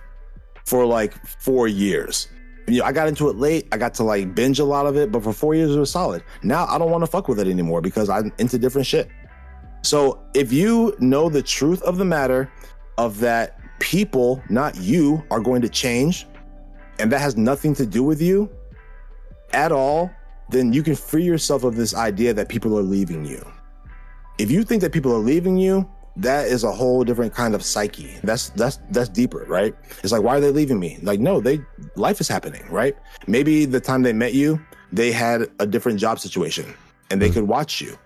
for 0.66 0.86
like 0.86 1.14
4 1.26 1.68
years 1.68 2.28
you 2.70 2.80
know, 2.80 2.86
I 2.86 2.92
got 2.92 3.08
into 3.08 3.30
it 3.30 3.38
late. 3.38 3.68
I 3.72 3.78
got 3.78 3.94
to 3.96 4.04
like 4.04 4.36
binge 4.36 4.60
a 4.60 4.66
lot 4.66 4.86
of 4.86 4.96
it, 4.96 5.12
but 5.12 5.24
for 5.24 5.34
four 5.34 5.56
years 5.56 5.76
it 5.76 5.80
was 5.80 5.92
solid. 5.92 6.24
Now 6.44 6.66
I 6.68 6.78
don't 6.78 6.92
want 6.92 7.04
to 7.04 7.08
fuck 7.08 7.28
with 7.28 7.40
it 7.40 7.48
anymore 7.48 7.82
because 7.82 8.10
I'm 8.10 8.32
into 8.38 8.58
different 8.58 8.88
shit. 8.88 9.10
So 9.82 10.20
if 10.34 10.52
you 10.52 10.96
know 11.00 11.30
the 11.30 11.42
truth 11.42 11.82
of 11.84 11.98
the 11.98 12.06
matter 12.06 12.52
of 12.98 13.20
that 13.20 13.60
people, 13.80 14.44
not 14.50 14.76
you, 14.76 15.24
are 15.32 15.40
going 15.40 15.62
to 15.62 15.70
change, 15.70 16.28
and 17.00 17.12
that 17.12 17.22
has 17.22 17.38
nothing 17.38 17.74
to 17.76 17.86
do 17.86 18.04
with 18.04 18.22
you 18.22 18.50
at 19.54 19.72
all, 19.72 20.12
then 20.50 20.74
you 20.74 20.84
can 20.84 20.96
free 20.96 21.24
yourself 21.24 21.64
of 21.64 21.76
this 21.76 21.94
idea 21.96 22.34
that 22.34 22.50
people 22.50 22.78
are 22.78 22.82
leaving 22.84 23.26
you. 23.26 23.46
If 24.38 24.50
you 24.50 24.64
think 24.64 24.82
that 24.82 24.92
people 24.92 25.14
are 25.14 25.18
leaving 25.20 25.58
you, 25.58 25.88
that 26.18 26.48
is 26.48 26.64
a 26.64 26.72
whole 26.72 27.04
different 27.04 27.34
kind 27.34 27.56
of 27.56 27.64
psyche. 27.64 28.18
That's 28.24 28.50
that's 28.52 28.80
that's 28.92 29.10
deeper, 29.10 29.46
right? 29.48 29.74
It's 30.04 30.12
like 30.12 30.22
why 30.22 30.38
are 30.38 30.40
they 30.40 30.52
leaving 30.52 30.80
me? 30.80 30.98
Like 31.02 31.20
no, 31.20 31.40
they 31.40 31.62
life 31.96 32.20
is 32.20 32.28
happening, 32.28 32.64
right? 32.70 32.96
Maybe 33.28 33.66
the 33.66 33.80
time 33.80 34.02
they 34.02 34.12
met 34.14 34.34
you, 34.34 34.60
they 34.92 35.12
had 35.12 35.48
a 35.60 35.68
different 35.68 36.00
job 36.00 36.20
situation 36.20 36.74
and 37.12 37.22
they 37.22 37.30
Mhm. 37.30 37.34
could 37.34 37.44
watch 37.48 37.80
you. 37.80 37.98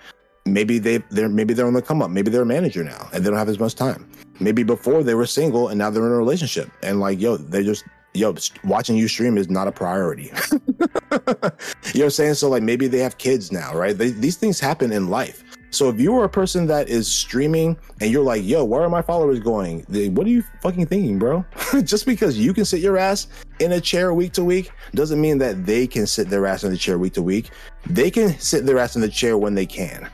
Maybe 0.45 0.77
they 0.79 0.97
they're 1.09 1.29
maybe 1.29 1.53
they're 1.53 1.65
on 1.65 1.73
the 1.73 1.81
come 1.81 2.01
up. 2.01 2.11
Maybe 2.11 2.29
they're 2.29 2.41
a 2.41 2.45
manager 2.45 2.83
now 2.83 3.07
and 3.13 3.23
they 3.23 3.29
don't 3.29 3.39
have 3.39 3.49
as 3.49 3.59
much 3.59 3.75
time. 3.75 4.05
Maybe 4.39 4.63
before 4.63 5.01
they 5.03 5.15
were 5.15 5.25
single 5.25 5.69
and 5.69 5.77
now 5.79 5.89
they're 5.89 6.05
in 6.05 6.11
a 6.11 6.17
relationship 6.17 6.69
and 6.83 6.99
like 6.99 7.19
yo, 7.21 7.37
they 7.37 7.63
just 7.63 7.83
yo 8.13 8.35
watching 8.63 8.95
you 8.95 9.07
stream 9.07 9.37
is 9.37 9.49
not 9.49 9.67
a 9.67 9.71
priority. 9.71 10.31
you 10.51 10.59
know 10.59 11.19
what 11.31 11.55
I'm 11.95 12.09
saying? 12.09 12.35
So 12.35 12.49
like 12.49 12.63
maybe 12.63 12.87
they 12.87 12.99
have 12.99 13.17
kids 13.17 13.51
now, 13.51 13.73
right? 13.75 13.97
They, 13.97 14.11
these 14.11 14.37
things 14.37 14.59
happen 14.59 14.91
in 14.91 15.09
life. 15.09 15.43
So 15.73 15.89
if 15.89 15.99
you 15.99 16.15
are 16.17 16.23
a 16.23 16.29
person 16.29 16.67
that 16.67 16.87
is 16.87 17.07
streaming 17.07 17.75
and 17.99 18.11
you're 18.11 18.23
like, 18.23 18.43
yo, 18.43 18.63
where 18.63 18.83
are 18.83 18.89
my 18.89 19.01
followers 19.01 19.39
going? 19.39 19.79
What 20.13 20.27
are 20.27 20.29
you 20.29 20.43
fucking 20.61 20.85
thinking, 20.85 21.17
bro? 21.17 21.43
Just 21.83 22.05
because 22.05 22.37
you 22.37 22.53
can 22.53 22.63
sit 22.63 22.79
your 22.79 22.95
ass 22.95 23.25
in 23.59 23.71
a 23.71 23.81
chair 23.81 24.13
week 24.13 24.33
to 24.33 24.43
week 24.43 24.71
doesn't 24.93 25.19
mean 25.19 25.39
that 25.39 25.65
they 25.65 25.87
can 25.87 26.05
sit 26.05 26.29
their 26.29 26.45
ass 26.45 26.63
in 26.63 26.69
the 26.69 26.77
chair 26.77 26.99
week 26.99 27.13
to 27.13 27.23
week. 27.23 27.49
They 27.87 28.11
can 28.11 28.37
sit 28.37 28.67
their 28.67 28.77
ass 28.77 28.95
in 28.95 29.01
the 29.01 29.09
chair 29.09 29.35
when 29.39 29.55
they 29.55 29.65
can. 29.65 30.07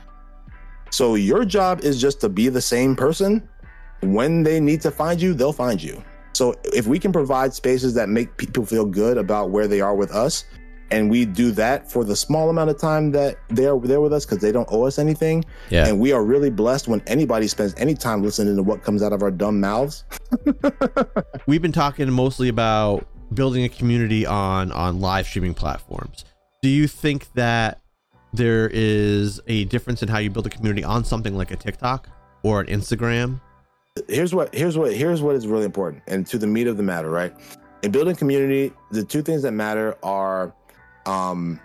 So 0.90 1.14
your 1.14 1.44
job 1.44 1.80
is 1.80 2.00
just 2.00 2.22
to 2.22 2.30
be 2.30 2.48
the 2.48 2.62
same 2.62 2.96
person. 2.96 3.46
When 4.00 4.42
they 4.42 4.60
need 4.60 4.80
to 4.80 4.90
find 4.90 5.20
you, 5.20 5.34
they'll 5.34 5.52
find 5.52 5.82
you. 5.82 6.02
So 6.32 6.54
if 6.64 6.86
we 6.86 6.98
can 6.98 7.12
provide 7.12 7.54
spaces 7.54 7.94
that 7.94 8.08
make 8.08 8.36
people 8.36 8.64
feel 8.64 8.86
good 8.86 9.18
about 9.18 9.50
where 9.50 9.66
they 9.68 9.80
are 9.80 9.94
with 9.94 10.12
us, 10.12 10.44
and 10.90 11.10
we 11.10 11.24
do 11.24 11.52
that 11.52 11.90
for 11.90 12.04
the 12.04 12.16
small 12.16 12.50
amount 12.50 12.70
of 12.70 12.78
time 12.78 13.12
that 13.12 13.38
they're 13.48 13.78
there 13.78 14.00
with 14.00 14.12
us 14.12 14.24
because 14.24 14.38
they 14.38 14.50
don't 14.50 14.68
owe 14.72 14.86
us 14.86 14.98
anything. 14.98 15.44
Yeah. 15.70 15.86
And 15.86 16.00
we 16.00 16.12
are 16.12 16.24
really 16.24 16.50
blessed 16.50 16.88
when 16.88 17.00
anybody 17.06 17.46
spends 17.46 17.74
any 17.76 17.94
time 17.94 18.22
listening 18.22 18.56
to 18.56 18.62
what 18.62 18.82
comes 18.82 19.02
out 19.02 19.12
of 19.12 19.22
our 19.22 19.30
dumb 19.30 19.60
mouths. 19.60 20.04
We've 21.46 21.62
been 21.62 21.72
talking 21.72 22.10
mostly 22.10 22.48
about 22.48 23.06
building 23.32 23.64
a 23.64 23.68
community 23.68 24.26
on 24.26 24.72
on 24.72 25.00
live 25.00 25.26
streaming 25.26 25.54
platforms. 25.54 26.24
Do 26.62 26.68
you 26.68 26.88
think 26.88 27.32
that 27.34 27.80
there 28.32 28.68
is 28.72 29.40
a 29.46 29.64
difference 29.66 30.02
in 30.02 30.08
how 30.08 30.18
you 30.18 30.30
build 30.30 30.46
a 30.46 30.50
community 30.50 30.84
on 30.84 31.04
something 31.04 31.36
like 31.36 31.50
a 31.50 31.56
TikTok 31.56 32.08
or 32.42 32.60
an 32.60 32.66
Instagram? 32.66 33.40
Here's 34.08 34.32
what 34.32 34.54
here's 34.54 34.78
what 34.78 34.94
here's 34.94 35.20
what 35.20 35.34
is 35.34 35.48
really 35.48 35.64
important 35.64 36.04
and 36.06 36.24
to 36.28 36.38
the 36.38 36.46
meat 36.46 36.68
of 36.68 36.76
the 36.76 36.82
matter, 36.82 37.10
right? 37.10 37.34
In 37.82 37.90
building 37.90 38.14
community, 38.14 38.72
the 38.92 39.04
two 39.04 39.20
things 39.20 39.42
that 39.42 39.50
matter 39.50 39.96
are 40.04 40.54
um, 41.06 41.58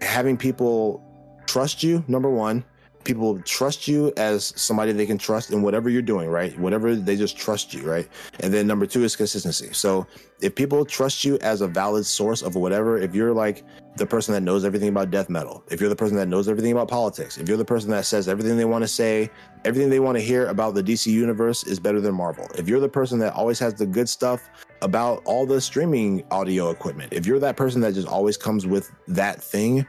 having 0.00 0.36
people 0.36 1.00
trust 1.46 1.84
you, 1.84 2.04
number 2.08 2.28
one, 2.28 2.64
people 3.08 3.40
trust 3.40 3.88
you 3.88 4.12
as 4.18 4.52
somebody 4.54 4.92
they 4.92 5.06
can 5.06 5.16
trust 5.16 5.50
in 5.50 5.62
whatever 5.62 5.88
you're 5.88 6.02
doing, 6.02 6.28
right? 6.28 6.56
Whatever 6.58 6.94
they 6.94 7.16
just 7.16 7.38
trust 7.38 7.72
you, 7.72 7.80
right? 7.80 8.06
And 8.40 8.52
then 8.52 8.66
number 8.66 8.84
two 8.84 9.02
is 9.02 9.16
consistency. 9.16 9.70
So 9.72 10.06
if 10.42 10.54
people 10.54 10.84
trust 10.84 11.24
you 11.24 11.38
as 11.38 11.62
a 11.62 11.66
valid 11.66 12.04
source 12.04 12.42
of 12.42 12.54
whatever, 12.54 12.98
if 12.98 13.14
you're 13.14 13.32
like 13.32 13.64
the 13.96 14.04
person 14.04 14.34
that 14.34 14.42
knows 14.42 14.62
everything 14.62 14.90
about 14.90 15.10
death 15.10 15.30
metal, 15.30 15.64
if 15.70 15.80
you're 15.80 15.88
the 15.88 15.96
person 15.96 16.18
that 16.18 16.28
knows 16.28 16.50
everything 16.50 16.72
about 16.72 16.88
politics, 16.88 17.38
if 17.38 17.48
you're 17.48 17.56
the 17.56 17.64
person 17.64 17.90
that 17.92 18.04
says 18.04 18.28
everything 18.28 18.58
they 18.58 18.66
want 18.66 18.84
to 18.84 18.88
say, 18.88 19.30
everything 19.64 19.88
they 19.88 20.00
want 20.00 20.18
to 20.18 20.22
hear 20.22 20.46
about 20.48 20.74
the 20.74 20.82
DC 20.82 21.06
universe 21.06 21.64
is 21.64 21.80
better 21.80 22.02
than 22.02 22.14
Marvel, 22.14 22.46
if 22.58 22.68
you're 22.68 22.78
the 22.78 22.90
person 22.90 23.18
that 23.20 23.32
always 23.32 23.58
has 23.58 23.72
the 23.72 23.86
good 23.86 24.08
stuff 24.08 24.50
about 24.82 25.22
all 25.24 25.46
the 25.46 25.62
streaming 25.62 26.22
audio 26.30 26.68
equipment, 26.68 27.10
if 27.10 27.24
you're 27.24 27.38
that 27.38 27.56
person 27.56 27.80
that 27.80 27.94
just 27.94 28.06
always 28.06 28.36
comes 28.36 28.66
with 28.66 28.92
that 29.06 29.42
thing, 29.42 29.86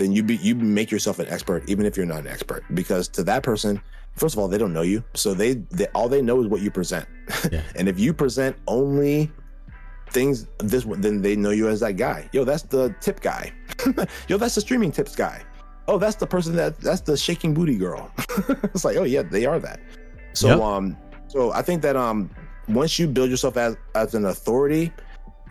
then 0.00 0.12
you 0.12 0.22
be 0.22 0.36
you 0.36 0.54
make 0.54 0.90
yourself 0.90 1.18
an 1.18 1.28
expert 1.28 1.62
even 1.68 1.84
if 1.84 1.96
you're 1.96 2.06
not 2.06 2.20
an 2.20 2.26
expert 2.26 2.64
because 2.74 3.06
to 3.08 3.22
that 3.22 3.42
person 3.42 3.80
first 4.16 4.34
of 4.34 4.38
all 4.40 4.48
they 4.48 4.58
don't 4.58 4.72
know 4.72 4.82
you. 4.82 5.04
So 5.14 5.34
they, 5.34 5.54
they 5.78 5.86
all 5.94 6.08
they 6.08 6.22
know 6.22 6.40
is 6.40 6.48
what 6.48 6.60
you 6.62 6.70
present. 6.70 7.06
Yeah. 7.52 7.62
and 7.76 7.88
if 7.88 7.98
you 8.00 8.12
present 8.12 8.56
only 8.66 9.30
things 10.10 10.46
this 10.58 10.84
then 10.98 11.22
they 11.22 11.36
know 11.36 11.50
you 11.50 11.68
as 11.68 11.80
that 11.80 11.96
guy. 11.96 12.28
Yo 12.32 12.44
that's 12.44 12.62
the 12.62 12.94
tip 13.00 13.20
guy. 13.20 13.52
Yo 14.28 14.36
that's 14.38 14.54
the 14.54 14.60
streaming 14.62 14.90
tips 14.90 15.14
guy. 15.14 15.42
Oh 15.86 15.98
that's 15.98 16.16
the 16.16 16.26
person 16.26 16.56
that 16.56 16.80
that's 16.80 17.02
the 17.02 17.16
shaking 17.16 17.52
booty 17.54 17.76
girl. 17.76 18.10
It's 18.74 18.84
like 18.84 18.96
oh 18.96 19.04
yeah 19.04 19.22
they 19.22 19.44
are 19.46 19.58
that. 19.60 19.80
So 20.32 20.48
Yep. 20.48 20.60
um 20.60 20.96
so 21.28 21.52
i 21.52 21.62
think 21.62 21.82
that 21.82 21.94
um 21.96 22.28
once 22.68 22.98
you 22.98 23.06
build 23.06 23.30
yourself 23.30 23.56
as 23.56 23.76
as 23.94 24.14
an 24.14 24.24
authority 24.24 24.92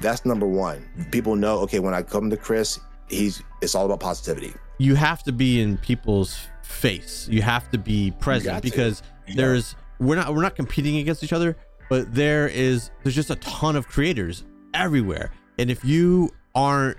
that's 0.01 0.25
number 0.25 0.47
one. 0.47 0.79
People 1.11 1.35
know 1.35 1.59
okay 1.59 1.79
when 1.79 1.93
i 1.93 2.01
come 2.01 2.29
to 2.29 2.37
chris 2.37 2.79
he's 3.09 3.41
it's 3.61 3.75
all 3.75 3.85
about 3.85 3.99
positivity 3.99 4.53
You 4.77 4.95
have 4.95 5.23
to 5.23 5.31
be 5.31 5.61
in 5.61 5.77
people's 5.77 6.37
face. 6.63 7.27
You 7.29 7.41
have 7.41 7.69
to 7.71 7.77
be 7.77 8.11
present 8.19 8.61
because 8.63 9.01
Yeah. 9.27 9.35
there's 9.37 9.75
we're 9.99 10.15
not 10.15 10.33
we're 10.33 10.41
not 10.41 10.55
competing 10.55 10.97
against 10.97 11.23
each 11.23 11.33
other, 11.33 11.57
but 11.89 12.13
there 12.13 12.47
is 12.47 12.91
there's 13.03 13.15
just 13.15 13.29
a 13.29 13.35
ton 13.37 13.75
of 13.75 13.87
creators 13.87 14.45
everywhere. 14.73 15.31
And 15.57 15.69
if 15.69 15.83
you 15.83 16.31
aren't 16.55 16.97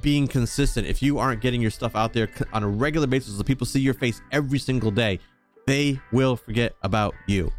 being 0.00 0.26
consistent, 0.26 0.86
if 0.86 1.02
you 1.02 1.18
aren't 1.18 1.42
getting 1.42 1.60
your 1.60 1.70
stuff 1.70 1.94
out 1.94 2.12
there 2.14 2.28
on 2.54 2.62
a 2.62 2.68
regular 2.68 3.06
basis, 3.06 3.36
so 3.36 3.42
people 3.42 3.66
see 3.66 3.80
your 3.80 3.92
face 3.94 4.22
every 4.32 4.58
single 4.58 4.90
day, 4.90 5.18
they 5.66 6.00
will 6.12 6.36
forget 6.36 6.74
about 6.82 7.14
you 7.26 7.52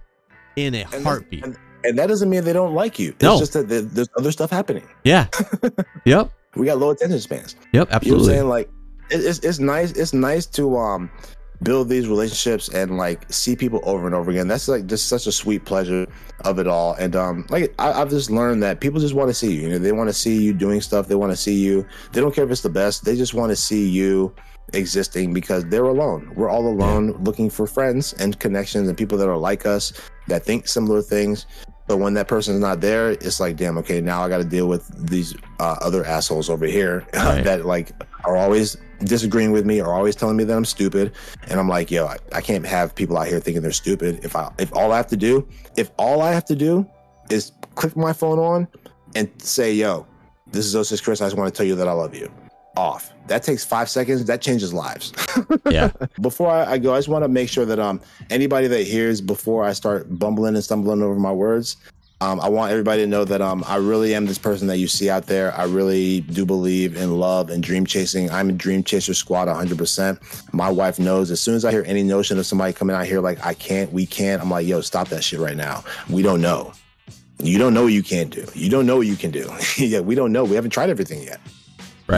in 0.56 0.74
a 0.74 0.86
And 0.92 1.04
heartbeat. 1.04 1.44
And, 1.44 1.56
and 1.84 2.00
that 2.00 2.08
doesn't 2.08 2.30
mean 2.30 2.44
they 2.44 2.54
don't 2.54 2.74
like 2.74 2.98
you. 2.98 3.10
It's 3.12 3.22
No. 3.24 3.38
just 3.38 3.54
that 3.54 3.68
there's 3.68 4.10
other 4.18 4.32
stuff 4.32 4.50
happening. 4.50 4.88
yeah. 5.04 5.28
yep. 6.06 6.32
We 6.56 6.66
got 6.66 6.78
low 6.78 6.92
attention 6.92 7.20
spans. 7.20 7.56
Yep. 7.56 7.64
You 7.74 7.80
know 7.80 7.84
what 7.86 7.90
I'm 7.90 7.96
Absolutely. 7.96 8.28
saying? 8.28 8.50
Like 8.50 8.70
it, 9.10 9.26
it's 9.26 9.40
it's 9.40 9.60
nice. 9.60 9.92
It's 9.92 10.14
nice 10.14 10.46
to 10.48 10.78
um 10.78 11.10
build 11.62 11.88
these 11.88 12.08
relationships 12.08 12.68
and 12.70 12.98
like 12.98 13.32
see 13.32 13.56
people 13.56 13.80
over 13.84 14.06
and 14.06 14.14
over 14.14 14.30
again. 14.32 14.48
That's 14.48 14.68
like 14.68 14.86
just 14.86 15.08
such 15.08 15.28
a 15.28 15.32
sweet 15.32 15.66
pleasure 15.66 16.06
of 16.42 16.60
it 16.60 16.68
all. 16.68 16.94
And 16.96 17.16
um 17.16 17.46
like 17.50 17.74
I, 17.80 17.94
I've 17.94 18.10
just 18.10 18.30
learned 18.30 18.62
that 18.64 18.82
people 18.82 19.00
just 19.00 19.14
want 19.14 19.30
to 19.30 19.34
see 19.34 19.54
you. 19.54 19.62
You 19.64 19.70
know, 19.70 19.80
they 19.80 19.92
want 19.92 20.10
to 20.10 20.14
see 20.14 20.42
you 20.42 20.54
doing 20.54 20.82
stuff. 20.82 21.08
They 21.08 21.16
want 21.16 21.32
to 21.32 21.38
see 21.38 21.56
you. 21.56 21.86
They 22.12 22.22
don't 22.22 22.34
care 22.34 22.44
if 22.44 22.52
it's 22.52 22.62
the 22.62 22.70
best. 22.70 23.06
They 23.06 23.16
just 23.16 23.34
want 23.34 23.50
to 23.52 23.56
see 23.56 23.88
you 23.88 24.34
existing 24.74 25.34
because 25.34 25.66
they're 25.66 25.86
alone. 25.86 26.32
We're 26.36 26.50
all 26.50 26.68
alone 26.68 27.12
looking 27.24 27.50
for 27.50 27.68
friends 27.68 28.14
and 28.14 28.40
connections 28.40 28.88
and 28.88 28.98
people 28.98 29.18
that 29.18 29.30
are 29.30 29.38
like 29.38 29.66
us 29.66 29.94
that 30.28 30.44
think 30.46 30.68
similar 30.68 31.02
things. 31.02 31.46
But 31.88 31.98
when 31.98 32.14
that 32.14 32.28
person's 32.28 32.60
not 32.60 32.80
there, 32.82 33.12
it's 33.12 33.40
like, 33.40 33.58
damn, 33.58 33.78
okay, 33.80 34.00
now 34.00 34.24
I 34.24 34.30
got 34.30 34.38
to 34.38 34.46
deal 34.46 34.68
with 34.68 34.88
these 35.10 35.36
uh, 35.60 35.76
other 35.82 36.06
assholes 36.06 36.50
over 36.50 36.66
here 36.66 37.06
Right. 37.14 37.44
that 37.44 37.66
like 37.66 37.92
are 38.26 38.38
always 38.38 38.78
disagreeing 39.04 39.52
with 39.52 39.66
me 39.66 39.82
or 39.82 39.94
always 39.94 40.16
telling 40.16 40.38
me 40.38 40.46
that 40.46 40.56
I'm 40.56 40.64
stupid. 40.66 41.12
And 41.50 41.60
I'm 41.60 41.68
like, 41.68 41.92
yo, 41.92 42.06
I, 42.06 42.18
I 42.32 42.42
can't 42.42 42.66
have 42.66 42.96
people 42.96 43.18
out 43.18 43.28
here 43.28 43.40
thinking 43.42 43.62
they're 43.62 43.72
stupid. 43.74 44.24
If 44.24 44.36
I 44.36 44.50
if 44.60 44.74
all 44.74 44.92
I 44.94 44.98
have 44.98 45.08
to 45.08 45.18
do, 45.18 45.48
if 45.76 45.92
all 45.98 46.22
I 46.22 46.32
have 46.32 46.46
to 46.46 46.56
do 46.56 46.88
is 47.30 47.52
click 47.76 47.96
my 47.98 48.14
phone 48.14 48.40
on 48.40 48.68
and 49.16 49.30
say, 49.42 49.74
yo, 49.74 50.08
this 50.52 50.66
is 50.74 50.88
06 50.88 51.02
Chris. 51.02 51.22
I 51.22 51.26
just 51.26 51.38
want 51.38 51.54
to 51.54 51.58
tell 51.58 51.66
you 51.66 51.76
that 51.76 51.88
I 51.88 51.92
love 51.92 52.16
you. 52.16 52.32
Off. 52.76 53.14
That 53.28 53.44
takes 53.44 53.64
five 53.64 53.90
seconds. 53.90 54.26
That 54.26 54.42
changes 54.42 54.74
lives. 54.74 55.14
yeah. 55.70 55.92
before 56.22 56.50
I, 56.50 56.74
I 56.74 56.78
go, 56.78 56.94
I 56.94 56.98
just 56.98 57.08
want 57.08 57.24
to 57.24 57.30
make 57.30 57.50
sure 57.50 57.66
that 57.66 57.80
um 57.80 58.02
anybody 58.30 58.68
that 58.68 58.84
hears 58.84 59.22
before 59.22 59.64
I 59.64 59.74
start 59.74 60.18
bumbling 60.18 60.56
and 60.56 60.64
stumbling 60.64 61.02
over 61.02 61.16
my 61.16 61.32
words, 61.32 61.78
um, 62.20 62.40
I 62.40 62.50
want 62.50 62.72
everybody 62.72 63.02
to 63.02 63.08
know 63.08 63.26
that 63.26 63.42
um 63.42 63.64
I 63.68 63.76
really 63.76 64.16
am 64.16 64.26
this 64.26 64.38
person 64.38 64.68
that 64.68 64.78
you 64.78 64.88
see 64.88 65.10
out 65.10 65.28
there. 65.28 65.54
I 65.56 65.66
really 65.66 66.22
do 66.22 66.46
believe 66.46 66.96
in 66.96 67.20
love 67.20 67.50
and 67.50 67.62
dream 67.62 67.86
chasing. 67.86 68.32
I'm 68.32 68.50
a 68.50 68.54
dream 68.54 68.84
chaser 68.84 69.14
squad 69.14 69.48
100%. 69.48 70.54
My 70.54 70.70
wife 70.70 71.00
knows 71.00 71.32
as 71.32 71.40
soon 71.40 71.56
as 71.56 71.66
I 71.66 71.72
hear 71.72 71.84
any 71.86 72.02
notion 72.02 72.40
of 72.40 72.46
somebody 72.46 72.74
coming 72.74 72.96
out 72.96 73.06
here 73.06 73.20
like 73.20 73.46
I 73.46 73.54
can't, 73.54 73.92
we 73.94 74.06
can't. 74.06 74.42
I'm 74.42 74.50
like, 74.50 74.66
yo, 74.66 74.82
stop 74.82 75.10
that 75.10 75.24
shit 75.24 75.40
right 75.40 75.58
now. 75.58 75.84
We 76.10 76.22
don't 76.24 76.42
know. 76.42 76.74
You 77.40 77.58
don't 77.58 77.74
know 77.74 77.84
what 77.84 77.94
you 77.94 78.04
can't 78.04 78.30
do. 78.30 78.46
You 78.54 78.70
don't 78.70 78.86
know 78.86 78.98
what 78.98 79.08
you 79.08 79.16
can 79.16 79.32
do. 79.32 79.52
yeah, 79.78 80.00
we 80.00 80.16
don't 80.16 80.32
know. 80.32 80.44
We 80.46 80.56
haven't 80.56 80.72
tried 80.72 80.90
everything 80.90 81.24
yet. 81.24 81.40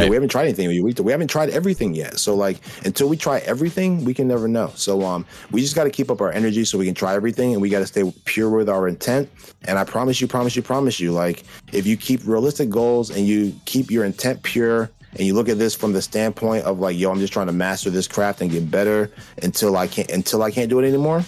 You 0.02 0.06
know, 0.06 0.10
we 0.10 0.16
haven't 0.16 0.30
tried 0.30 0.44
anything. 0.44 0.68
We, 0.68 0.82
we 0.82 1.12
haven't 1.12 1.28
tried 1.28 1.50
everything 1.52 1.94
yet. 1.94 2.18
So 2.18 2.36
like 2.36 2.60
until 2.86 3.08
we 3.08 3.18
try 3.18 3.40
everything, 3.40 4.04
we 4.04 4.14
can 4.14 4.28
never 4.28 4.48
know. 4.48 4.72
So 4.76 5.04
um, 5.04 5.26
we 5.52 5.62
just 5.62 5.76
got 5.76 5.84
to 5.84 5.90
keep 5.90 6.10
up 6.10 6.22
our 6.22 6.32
energy 6.32 6.66
so 6.66 6.78
we 6.78 6.86
can 6.86 6.96
try 6.96 7.16
everything, 7.16 7.54
and 7.54 7.62
we 7.62 7.70
got 7.70 7.80
to 7.80 7.88
stay 7.88 8.12
pure 8.26 8.50
with 8.50 8.70
our 8.70 8.88
intent. 8.88 9.30
And 9.66 9.78
I 9.78 9.84
promise 9.84 10.20
you, 10.20 10.28
promise 10.28 10.56
you, 10.56 10.62
promise 10.62 11.00
you, 11.00 11.12
like 11.12 11.44
if 11.72 11.86
you 11.86 11.98
keep 11.98 12.26
realistic 12.26 12.70
goals 12.70 13.10
and 13.10 13.28
you 13.28 13.54
keep 13.66 13.92
your 13.92 14.06
intent 14.06 14.44
pure. 14.44 14.90
And 15.18 15.26
you 15.26 15.34
look 15.34 15.48
at 15.48 15.58
this 15.58 15.74
from 15.74 15.94
the 15.94 16.02
standpoint 16.02 16.66
of 16.66 16.80
like, 16.80 16.98
yo, 16.98 17.10
I'm 17.10 17.20
just 17.20 17.32
trying 17.32 17.48
to 17.48 17.54
master 17.54 17.90
this 17.90 18.06
craft 18.06 18.42
and 18.42 18.52
get 18.52 18.70
better 18.70 19.10
until 19.42 19.78
I 19.78 19.88
can't 19.88 20.12
until 20.12 20.44
I 20.44 20.52
can't 20.52 20.70
do 20.70 20.78
it 20.80 20.86
anymore. 20.86 21.24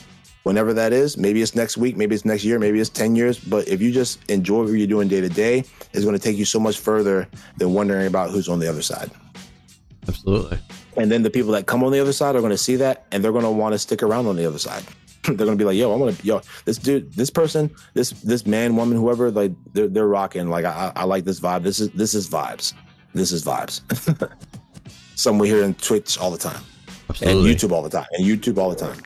Whenever 0.47 0.73
that 0.73 0.93
is, 0.93 1.17
maybe 1.17 1.41
it's 1.41 1.55
next 1.55 1.75
week, 1.75 1.97
maybe 1.97 2.15
it's 2.15 2.23
next 2.23 2.45
year, 2.45 2.57
maybe 2.57 2.79
it's 2.79 2.89
10 2.89 3.17
years. 3.17 3.37
But 3.37 3.67
if 3.67 3.81
you 3.81 3.91
just 3.91 4.23
enjoy 4.31 4.63
what 4.63 4.71
you're 4.71 4.87
doing 4.87 5.09
day 5.09 5.19
to 5.19 5.27
day, 5.27 5.65
it's 5.91 6.05
going 6.05 6.15
to 6.15 6.21
take 6.21 6.37
you 6.37 6.45
so 6.45 6.57
much 6.57 6.79
further 6.79 7.27
than 7.57 7.73
wondering 7.73 8.07
about 8.07 8.29
who's 8.29 8.47
on 8.47 8.59
the 8.59 8.69
other 8.69 8.81
side. 8.81 9.11
Absolutely. 10.07 10.57
And 10.95 11.11
then 11.11 11.21
the 11.21 11.29
people 11.29 11.51
that 11.51 11.65
come 11.65 11.83
on 11.83 11.91
the 11.91 11.99
other 11.99 12.13
side 12.13 12.37
are 12.37 12.39
going 12.39 12.51
to 12.51 12.57
see 12.57 12.77
that 12.77 13.07
and 13.11 13.21
they're 13.21 13.33
going 13.33 13.43
to 13.43 13.51
want 13.51 13.73
to 13.73 13.77
stick 13.77 14.01
around 14.01 14.25
on 14.25 14.37
the 14.37 14.45
other 14.45 14.57
side. 14.57 14.85
they're 15.23 15.35
going 15.35 15.49
to 15.49 15.57
be 15.57 15.65
like, 15.65 15.75
yo, 15.75 15.91
I'm 15.91 15.99
going 15.99 16.15
to, 16.15 16.25
yo, 16.25 16.41
this 16.63 16.77
dude, 16.77 17.11
this 17.11 17.29
person, 17.29 17.69
this, 17.93 18.11
this 18.11 18.45
man, 18.45 18.77
woman, 18.77 18.97
whoever, 18.97 19.29
like 19.29 19.51
they're, 19.73 19.89
they're 19.89 20.07
rocking. 20.07 20.47
Like, 20.49 20.63
I, 20.63 20.93
I 20.95 21.03
like 21.03 21.25
this 21.25 21.41
vibe. 21.41 21.63
This 21.63 21.81
is, 21.81 21.89
this 21.89 22.13
is 22.13 22.29
vibes. 22.29 22.73
This 23.13 23.33
is 23.33 23.43
vibes. 23.43 23.81
Some 25.15 25.39
we 25.39 25.49
hear 25.49 25.65
in 25.65 25.73
Twitch 25.73 26.17
all 26.17 26.31
the 26.31 26.37
time 26.37 26.61
Absolutely. 27.09 27.51
and 27.51 27.59
YouTube 27.59 27.71
all 27.73 27.81
the 27.81 27.89
time 27.89 28.07
and 28.13 28.25
YouTube 28.25 28.57
all 28.57 28.69
the 28.69 28.77
time. 28.77 28.97